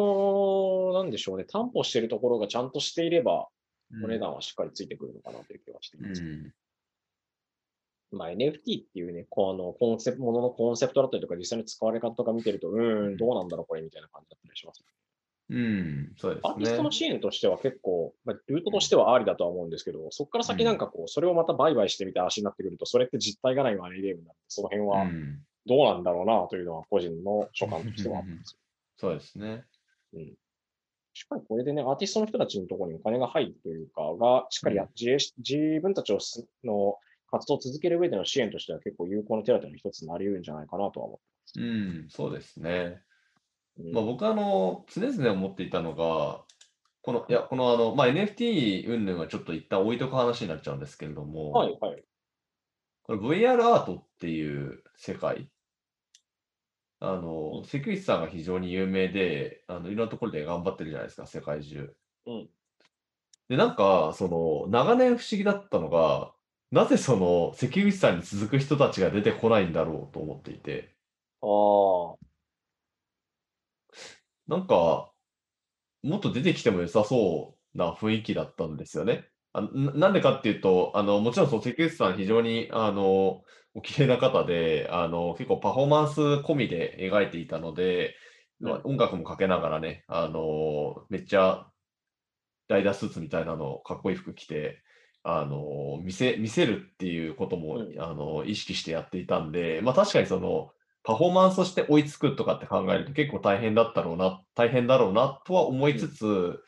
[0.95, 3.49] の、なんでしょうね、担保しているところがちゃんとしていれば、
[4.03, 4.21] お値うん。
[4.21, 6.23] 段はしっかりついてくるのかなという気がしています。
[6.23, 6.53] うん。
[8.13, 14.85] まあ、NFT っていうね、こうあのコンセプト、もののコンセプトだったりとか、実際に使われ方とか見てると、うーん、どうなんだろう、これみたいな感じだったりします。
[15.51, 16.13] うん。
[16.17, 16.95] そうですアーティストのね。
[16.95, 25.45] 支援としては結構、まあ、ルートとしてはありだとは思うんですけど、そこから先なんかこう、それをまた売買してみた足になってくると、それって実体がないマネーゲームになって、その辺はうん。
[25.67, 28.59] どうなんだろうなというのは個人の所感としてはあったんですよ。
[28.97, 29.65] そうですね。
[31.15, 36.97] しっかりこれでね、アーティストの人たちのところにお金が入るというか、が、しっかりや、うん自分たちをすの
[37.31, 42.07] 活動を続ける上での支援としては結構有効な手当の一つになり得るんじゃないかなとは思ってうん。
[42.11, 43.01] そうですね。
[43.77, 43.95] ます。
[43.95, 46.43] まあ、僕はあの常々思っていたのが、
[47.03, 52.05] この、いや、このあの、まあ、NFT 云々はちょっと一旦置いとく話になっちゃうんですけれども、はいはい。
[53.05, 55.49] これ VR アートっていう世界、
[57.13, 61.95] あの、関口さんが非常に有名で、あの、いろんなところで頑張ってるじゃないですか、世界中。
[62.27, 62.51] うん。
[63.49, 66.35] で、なんか、その、長年不思議だったのが、
[66.71, 70.95] なぜその、関口さんに続く人たちが出てこないんだろうと思っていて、
[71.41, 72.17] ああ、
[74.47, 75.13] なんか、
[76.03, 79.31] もっと出てきても良さそうな雰囲気だったんですよね。
[79.53, 83.45] あななんでかっていうと、あの、もちろんその関口さん非常に、あの、
[83.75, 88.15] お綺麗な方で、あの、結構パフォーマンス込みで描いていたので、
[88.61, 91.67] まあ音楽もかけながらね、あの、めっちゃ
[92.69, 94.83] ダイダスーツみたいなの、かっこいい服着て、
[95.23, 98.01] あの、見せ、見せるっていうことも、うん。
[98.01, 100.71] あの、意識してやっていたんで、まあ確かにその、
[101.03, 106.63] パフォーマンスとして追いつくとかって考えると結構大変だったろうな、大変だろうなとは思いつつ、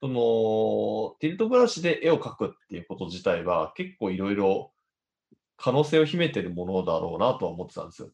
[0.00, 4.72] その、ティルトブラシで絵を描くっていうこと自体は結構いろいろ
[5.60, 8.10] 可能性を秘めてるものだろうなとは思ってたんですよ。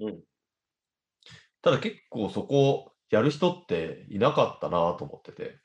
[0.00, 0.20] うん。
[1.62, 5.58] ただ結構そこをやる人っていなかったなと思ってて。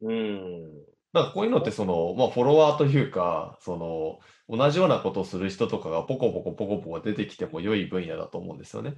[0.00, 0.84] うん。
[1.12, 4.18] なんかこういうのってその、まあフォロワーというか、その、
[4.48, 8.96] 同じようなことをする人とかがポコポコポコポコ出てきても良い分野だと思うんですよね。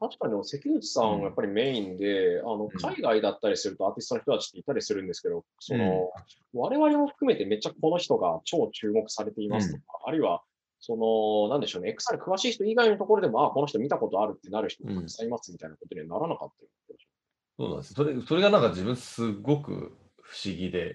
[0.00, 2.70] 確かに関口さんがやっぱりメインで、あのうん。
[2.80, 6.10] 海外だったりするとアーティストの人たちっていたりするんですけど、その、
[6.54, 10.42] 我々も含めてめっちゃこの人が超注目されていますとか、あるいは、
[10.80, 16.64] その、なんでしょうね、XR 詳しい人以外のところでも、あ、この人見たことあるってなる人もたくさんいますみたいなことにはならなかった
[17.58, 17.94] そうなんです。
[17.94, 20.94] それ、それがなんか自分すごく不思議で。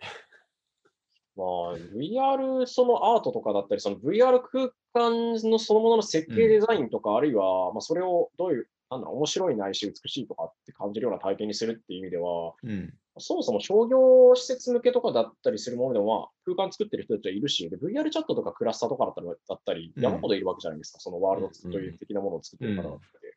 [1.41, 12.93] まあ、VR そのアートとかだったり、その VR 空間のそのものの設計うんデザインとか、あるいは、まあ、それをどういう、なんだろう、面白いないし美しいとかって感じるような体験にするっていう意味では、うん。
[13.17, 20.03] そもそも商業施設向けとかだったりするものでも、まあ、空間作ってる人たちはいるし、で VR チャットとかクラスターとかだったりだったり、うん。
[20.03, 23.31] 山ほどいるわけじゃないですか、そのワールうんドという的なものを作ってる方々で。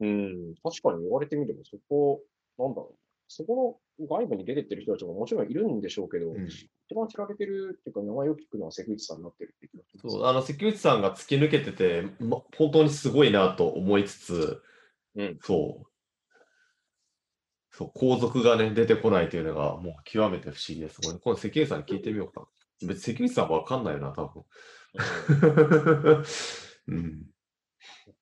[0.00, 2.22] うん、確かに言われてみれば、そこ、
[2.58, 6.48] なんだろう、そこの外部に出てってる人たちももちろんいるんでしょうけど、うん
[6.90, 9.68] 一番知られてるっていうか、名前を聞くのは関口さんになってるって。
[10.08, 14.62] そう、あの、関口さんが突き抜けてて、ま、本当にすごいなと思いつつ、
[15.14, 15.90] うんそう。
[17.70, 21.00] そう、皇族がね、出てこないというのが、もう極めて不思議です。
[21.00, 22.48] これ、今度関口さんに聞いてみようか。
[22.84, 24.42] 別に関口さんはわかんないよな、多分。
[26.88, 27.22] うん。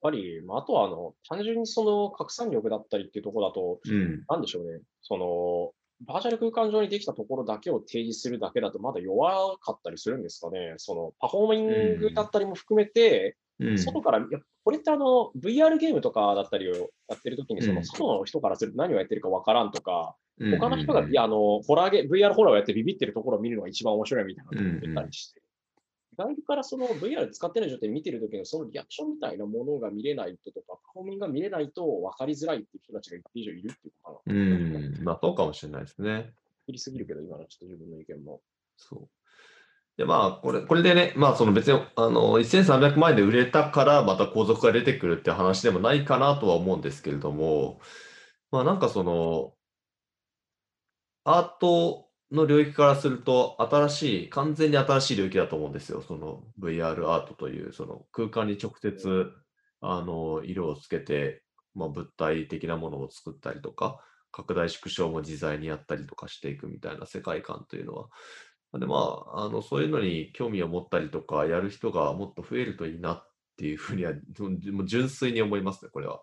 [0.00, 4.24] ぱり、まあ、あとはあの単純にその拡散力だったりっていうところだと、うん。
[4.28, 5.72] なんでしょうね、その
[6.06, 10.74] バーチャル空間上にできたところだけを提示するだけだと、まだ弱かったりするんですかね。
[10.76, 13.78] そのパフォーミングだったりも含めて、うん。
[13.78, 14.24] 外から、
[14.64, 16.74] これってあの VR ゲームとかだったりを
[17.08, 25.42] やってるときに、そうんの外の人からすると何をやってるかわからんとか、うん他の人が、いや、あの、ホラーゲー、VR ホラーをやってビビってるところを見るのが一番面白いみたいなのを言ったりして、
[26.18, 34.34] 外部からその VR 使ってない状態で見てるときのそのリアクションみたいなものが見れないととか、パフォーミングが見れないと分かりづらいっていう人たちが一定以上いるっていうことかな。
[34.34, 35.04] うん。
[35.04, 36.32] まあ、そうかもしれないですね。
[36.66, 38.40] 切りすぎるけど、今のちょっと自分の意見も。
[38.76, 39.08] そう。
[39.96, 47.80] で、まあ、これ、これでね、まあ、その別に、あの、1300万円で売れたから、また後続が出てくるって話でもないかなとは思うんですけれども、
[48.50, 49.54] まあ、なんかその、
[51.24, 56.02] アートの領域からすると、新しい、完全に新しい領域だと思うんですよ。
[56.02, 59.32] その VR アートという、その空間に直接、
[59.80, 61.42] あの、色をつけて、
[61.74, 64.00] まあ、物体的なものを作ったりとか、
[64.30, 68.08] 拡大縮小も自在にやったりとかしていくみたいな世界観というのは、
[68.78, 74.12] でまあ、あのそういうのに興味を持ったりとか、やる人がもっと増えるといいなっていうふうには、
[74.72, 76.20] もう純粋に思いますね、これは。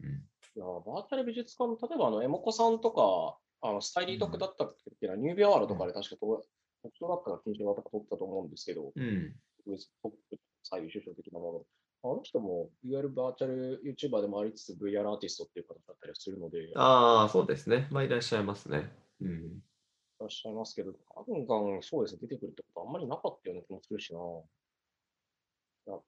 [0.00, 0.12] うん、い
[0.56, 6.44] やバーチャル美術館、例えばあの、エモコさんとか、あのスタイリードックだったっていうのは、ニュービアワールドとかで確かと
[6.82, 9.34] 特徴だったか、金賞だったか取ったと思うんですけど、うん、
[10.02, 12.10] トップ最優秀賞的なもの。
[12.10, 17.88] あの人も、いわゆるバーチャル YouTuber でもありつつ VR アーティストっていう形だったりするので、いらああ、そうですね。
[17.90, 18.92] まあ、いらっしゃいますね。
[19.20, 19.60] うん、
[20.26, 24.20] っしゃいますけど、ガンガンそうですね、出てくるってことはあんまりなかったような気もするしな。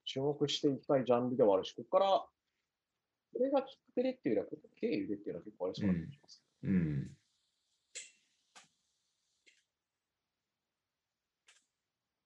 [0.05, 2.11] 注目していきたいジャンルではあるし、ここから、
[3.32, 6.44] これがきっかけでっていうよりは、経由でっていうのは結構ありそうな気がします。
[6.62, 7.11] うん。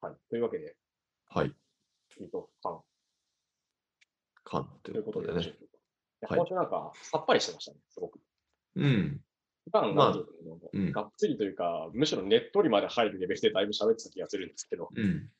[0.05, 0.15] はい。
[0.29, 0.77] というわけで、
[1.31, 1.55] はい。
[2.21, 2.81] えっと、カン
[4.45, 5.53] かんとということとでよろしい。
[5.53, 8.21] で今週なんか、さっぱりしてましたね、すごく。
[8.77, 9.21] うん。
[9.65, 15.31] 普段まあなんていうのうんがっつりというか、むしろねっとりまで入るレベルでだいぶ喋ってた気がするんですけど、うん。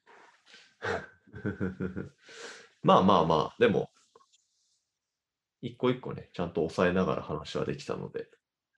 [2.83, 3.91] まあまあまあ、でも、
[5.61, 8.29] 一個一個ね、ちゃんと抑えながら話はできたので、、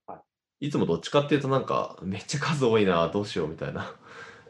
[0.07, 0.23] は
[0.59, 3.97] いつもどっちかっていうとなんか、めっちゃ数多いな、どうしようみたいな。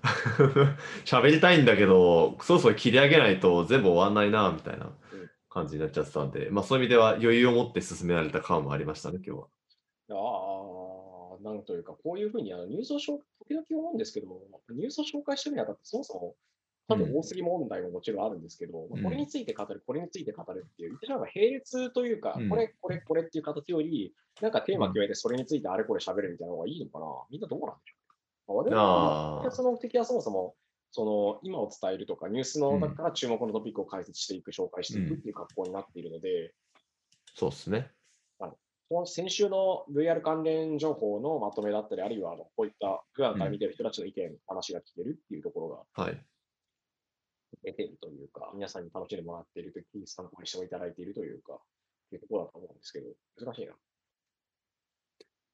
[1.04, 9.46] 喋りたいんだけど、そろそろ切り上げないと全部終わんないな、みたいなうん感じになっちゃってたんで、まあそういう意味では余裕を持って進められた感もありましたね、今日は。
[10.10, 14.26] ああ、なんというか、こういうふうにあのニュースを紹時々思うんですけど、
[14.70, 16.34] ニュースを紹介してるにあたって、そもそも
[16.88, 22.48] 多分多すぎ問題ももちろんあるんですけど、まあこれについて語る、これについて語るっていう、言ってしまえば並列というか、うん。
[22.48, 27.06] これ、これ、これっていう形より、なんかテーマ決めてそれについてあれこれ喋るみたいなのがいいのかな。
[27.30, 27.95] みんなどうなんでしょう、
[28.48, 30.54] まあ、我々あーのその目的はそもそも、
[30.92, 36.54] その今を伝えるとか、ニュースの中から注目のトピックを解説していく、紹介していくっていう格好になっているので、
[37.34, 37.90] そうですね。
[38.88, 46.24] この先週の VR 関連情報のまとめだったり、あるいはあのこういった普段から見てる人たちの意見、話が聞けるっていうところがはい。
[47.64, 51.58] 出ているというか、皆さんに楽しんでもらっているとき、参考にしていただいているというか、っ
[52.10, 53.06] ていうところだと思うんですけど、
[53.44, 53.72] 難しいな。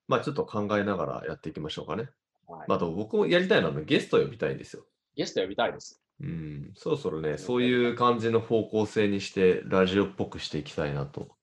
[0.08, 2.10] まあちょっと考えながらやっていきましょうかね。
[2.46, 4.84] はいまあ、あと僕もやりたいのはねゲスト呼びたいんですよ。
[5.16, 6.02] ゲスト呼びたいです。
[6.20, 11.36] うん、そろそろね、そういう感じの方向性にして、ラジオっぽくしていきたいなと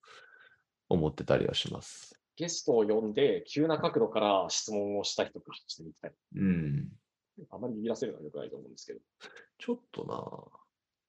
[0.87, 2.17] 思ってたりはします。
[2.37, 6.13] ゲストを呼んで、急な角度から質問をしたりとかしていきたい。
[6.35, 6.87] うん、
[7.49, 8.99] あまりビビらせるのは良くないと思うんですけど。
[9.57, 10.61] ちょっとな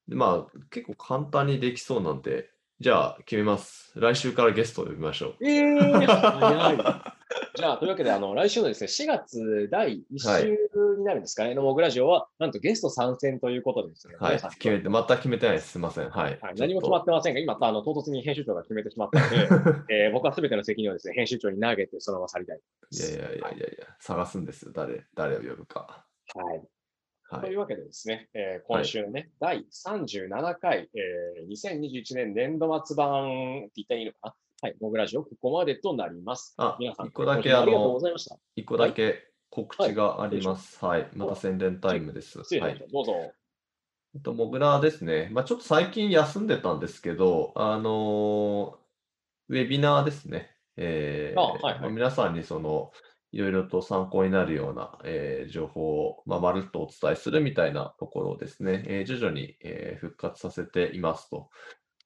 [0.09, 3.93] でまあ、結構簡単にできそうなんで、じゃあ決めます。
[3.95, 5.47] 来週からゲストを呼びましょう。
[5.47, 7.20] えー、早い。
[7.61, 15.73] じゃあ、というわけで、あの、 来週のですね、4月第1週になるんですかね、のモグラジオは、なんとゲスト参戦ということでですね、はい、決めて、また決めてないです。
[15.73, 16.11] すみません。
[16.11, 16.39] はい。
[16.41, 19.37] はい、何も決まってませんが、今、あの唐突に編集長が決めてしまったので、
[20.07, 22.61] えー僕はすべての責任をですね、編集長に投げて、そのまま去りたい。
[22.93, 24.73] いやいやいやいやいや、探すんですよ。
[24.73, 26.05] 誰、誰を呼ぶか。
[26.35, 26.63] はい。
[27.31, 27.41] はい。
[27.43, 34.35] というわけでですね、えー今週のね、第37回、えー2021年年度末版って言ったらいいのかな？
[34.63, 36.53] はい、モグラジオ、ここまでとなります。
[36.59, 38.37] あ皆さん、一個だけありがとうございました。
[38.57, 40.85] 一個だけ告知があります。
[40.85, 41.09] はい。
[41.15, 42.39] また宣伝タイムです。
[42.39, 42.85] はい。
[42.93, 43.33] どうぞ。
[44.15, 45.31] えっと、モグラですね。
[45.33, 48.81] まあ、ちょっと最近休んでたんですけど、あのー
[49.49, 50.51] ウェビナーですね。
[50.77, 52.93] えーあはいはいまあ皆さんにその、
[53.33, 61.49] いろいろと参考になるような、えー情報を、まあ、まるっとお伝えするみたいなところをですね、えー徐々に、えー復活させていますと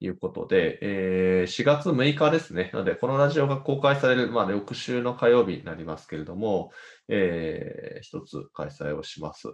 [0.04, 2.70] いうことで、えー4月6日ですね。
[2.72, 6.70] なので、このラジオが公開される、まあ、翌週の火曜日になりますけれども、
[7.08, 9.48] えー一つ開催をします。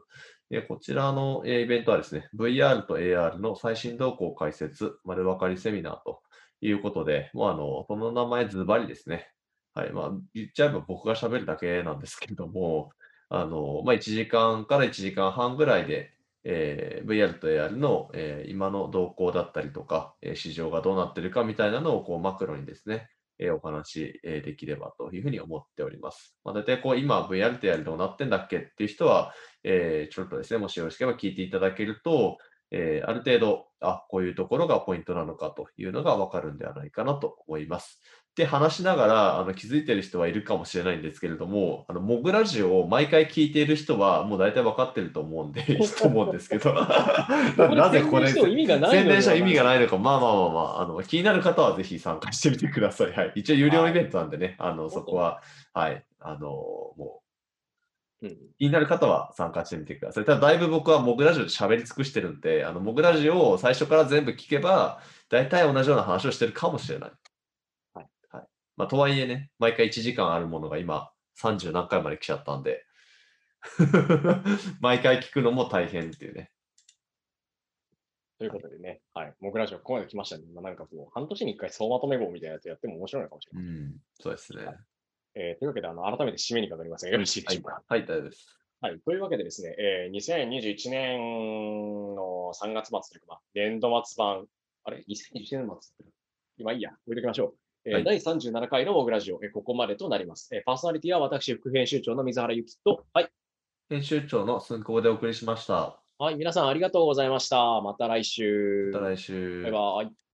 [0.50, 6.20] でこちらのえイベントはですね、VR と AR の最新動向解説、丸分かりセミナーと
[6.60, 9.30] いうことで、もうあの、この名前ズバリですね。
[9.74, 9.92] はい。
[9.92, 12.90] まあ、言っちゃえば僕が喋るだけなんですけれども、
[13.28, 16.12] あの、まあ、1時間から1時間半ぐらいで、
[16.44, 26.36] えー VR と AR の、えー今の動向だったりとか、えー市場がどうなってるかみたいなのをこうマクロにですね、えーお話し、えーできればというふうに思っております。
[26.44, 29.34] まあ、大体こう今 VR と AR どうなってんだっけっていう人は、
[29.64, 32.38] えーちょっとですね、もしよろしければ聞いていただけると、
[32.70, 38.00] えーある程度、あ、こういうところがポイントなのかというのがわかるんではないかなと思います。
[38.40, 49.64] で、話しながらあの気づいてる人はいるかもしれないんですけれども、あのモグラジオを毎回聞いている人はもう大体分かってると思うんで、 いいと思うんですけど、 ななぜこれ、宣伝しても意味がない宣伝者意味がい。
[49.66, 53.12] ないのか、まあまあまあまあ、あの気になる方はぜひ参加してみてください。
[53.12, 55.42] はい、一応有料イベントなんでね、あのそこは、
[55.74, 57.20] はい、あのも
[58.22, 60.24] ううん気になる方は参加してみてください。
[60.24, 67.10] ただ、だいぶ僕はモグラジオで喋り尽くしてるんで、あのモグラジオを最初から全部聞けば、大体同じような話をしてるかもしれない。
[68.80, 68.84] はい。
[68.84, 71.10] まあ、とはいえね、毎回1時間あるものが今、
[71.42, 72.84] 30何回まで来ちゃったんで、
[74.80, 76.50] 毎回聞くのも大変っていうね。
[78.38, 79.34] ということでね、はい。
[79.40, 80.44] モグラジオ、ここまで来ましたね。
[80.54, 83.68] まあ、なんかこう、半年に一回総まとめ号みたいなやつやっても面白いのかもしれない。
[83.68, 84.64] うん、そうですね。
[85.34, 88.58] えーというわけで、あの、改めて締めにかかりますが、よろしいではいしょうか？、はい、大丈夫です。
[88.80, 89.00] はい。
[89.00, 94.46] というわけでですね、えー2021年の3月末というか、まあ、年度末版、
[94.84, 96.06] あれ ?2021 年末
[96.56, 97.59] 今いいや、置いときましょう。
[97.86, 100.54] えーはい第37回のモグラジオ、えーここまでとなります。
[100.54, 103.28] えーパーソナリティは私、副編集長の水原由紀と、はい。
[103.88, 106.00] 編集長の寸久保でお送りしました。
[106.18, 107.80] はい、皆さんありがとうございました。
[107.80, 108.90] また来週。
[108.92, 109.62] また来週。
[109.62, 110.29] バイバイ。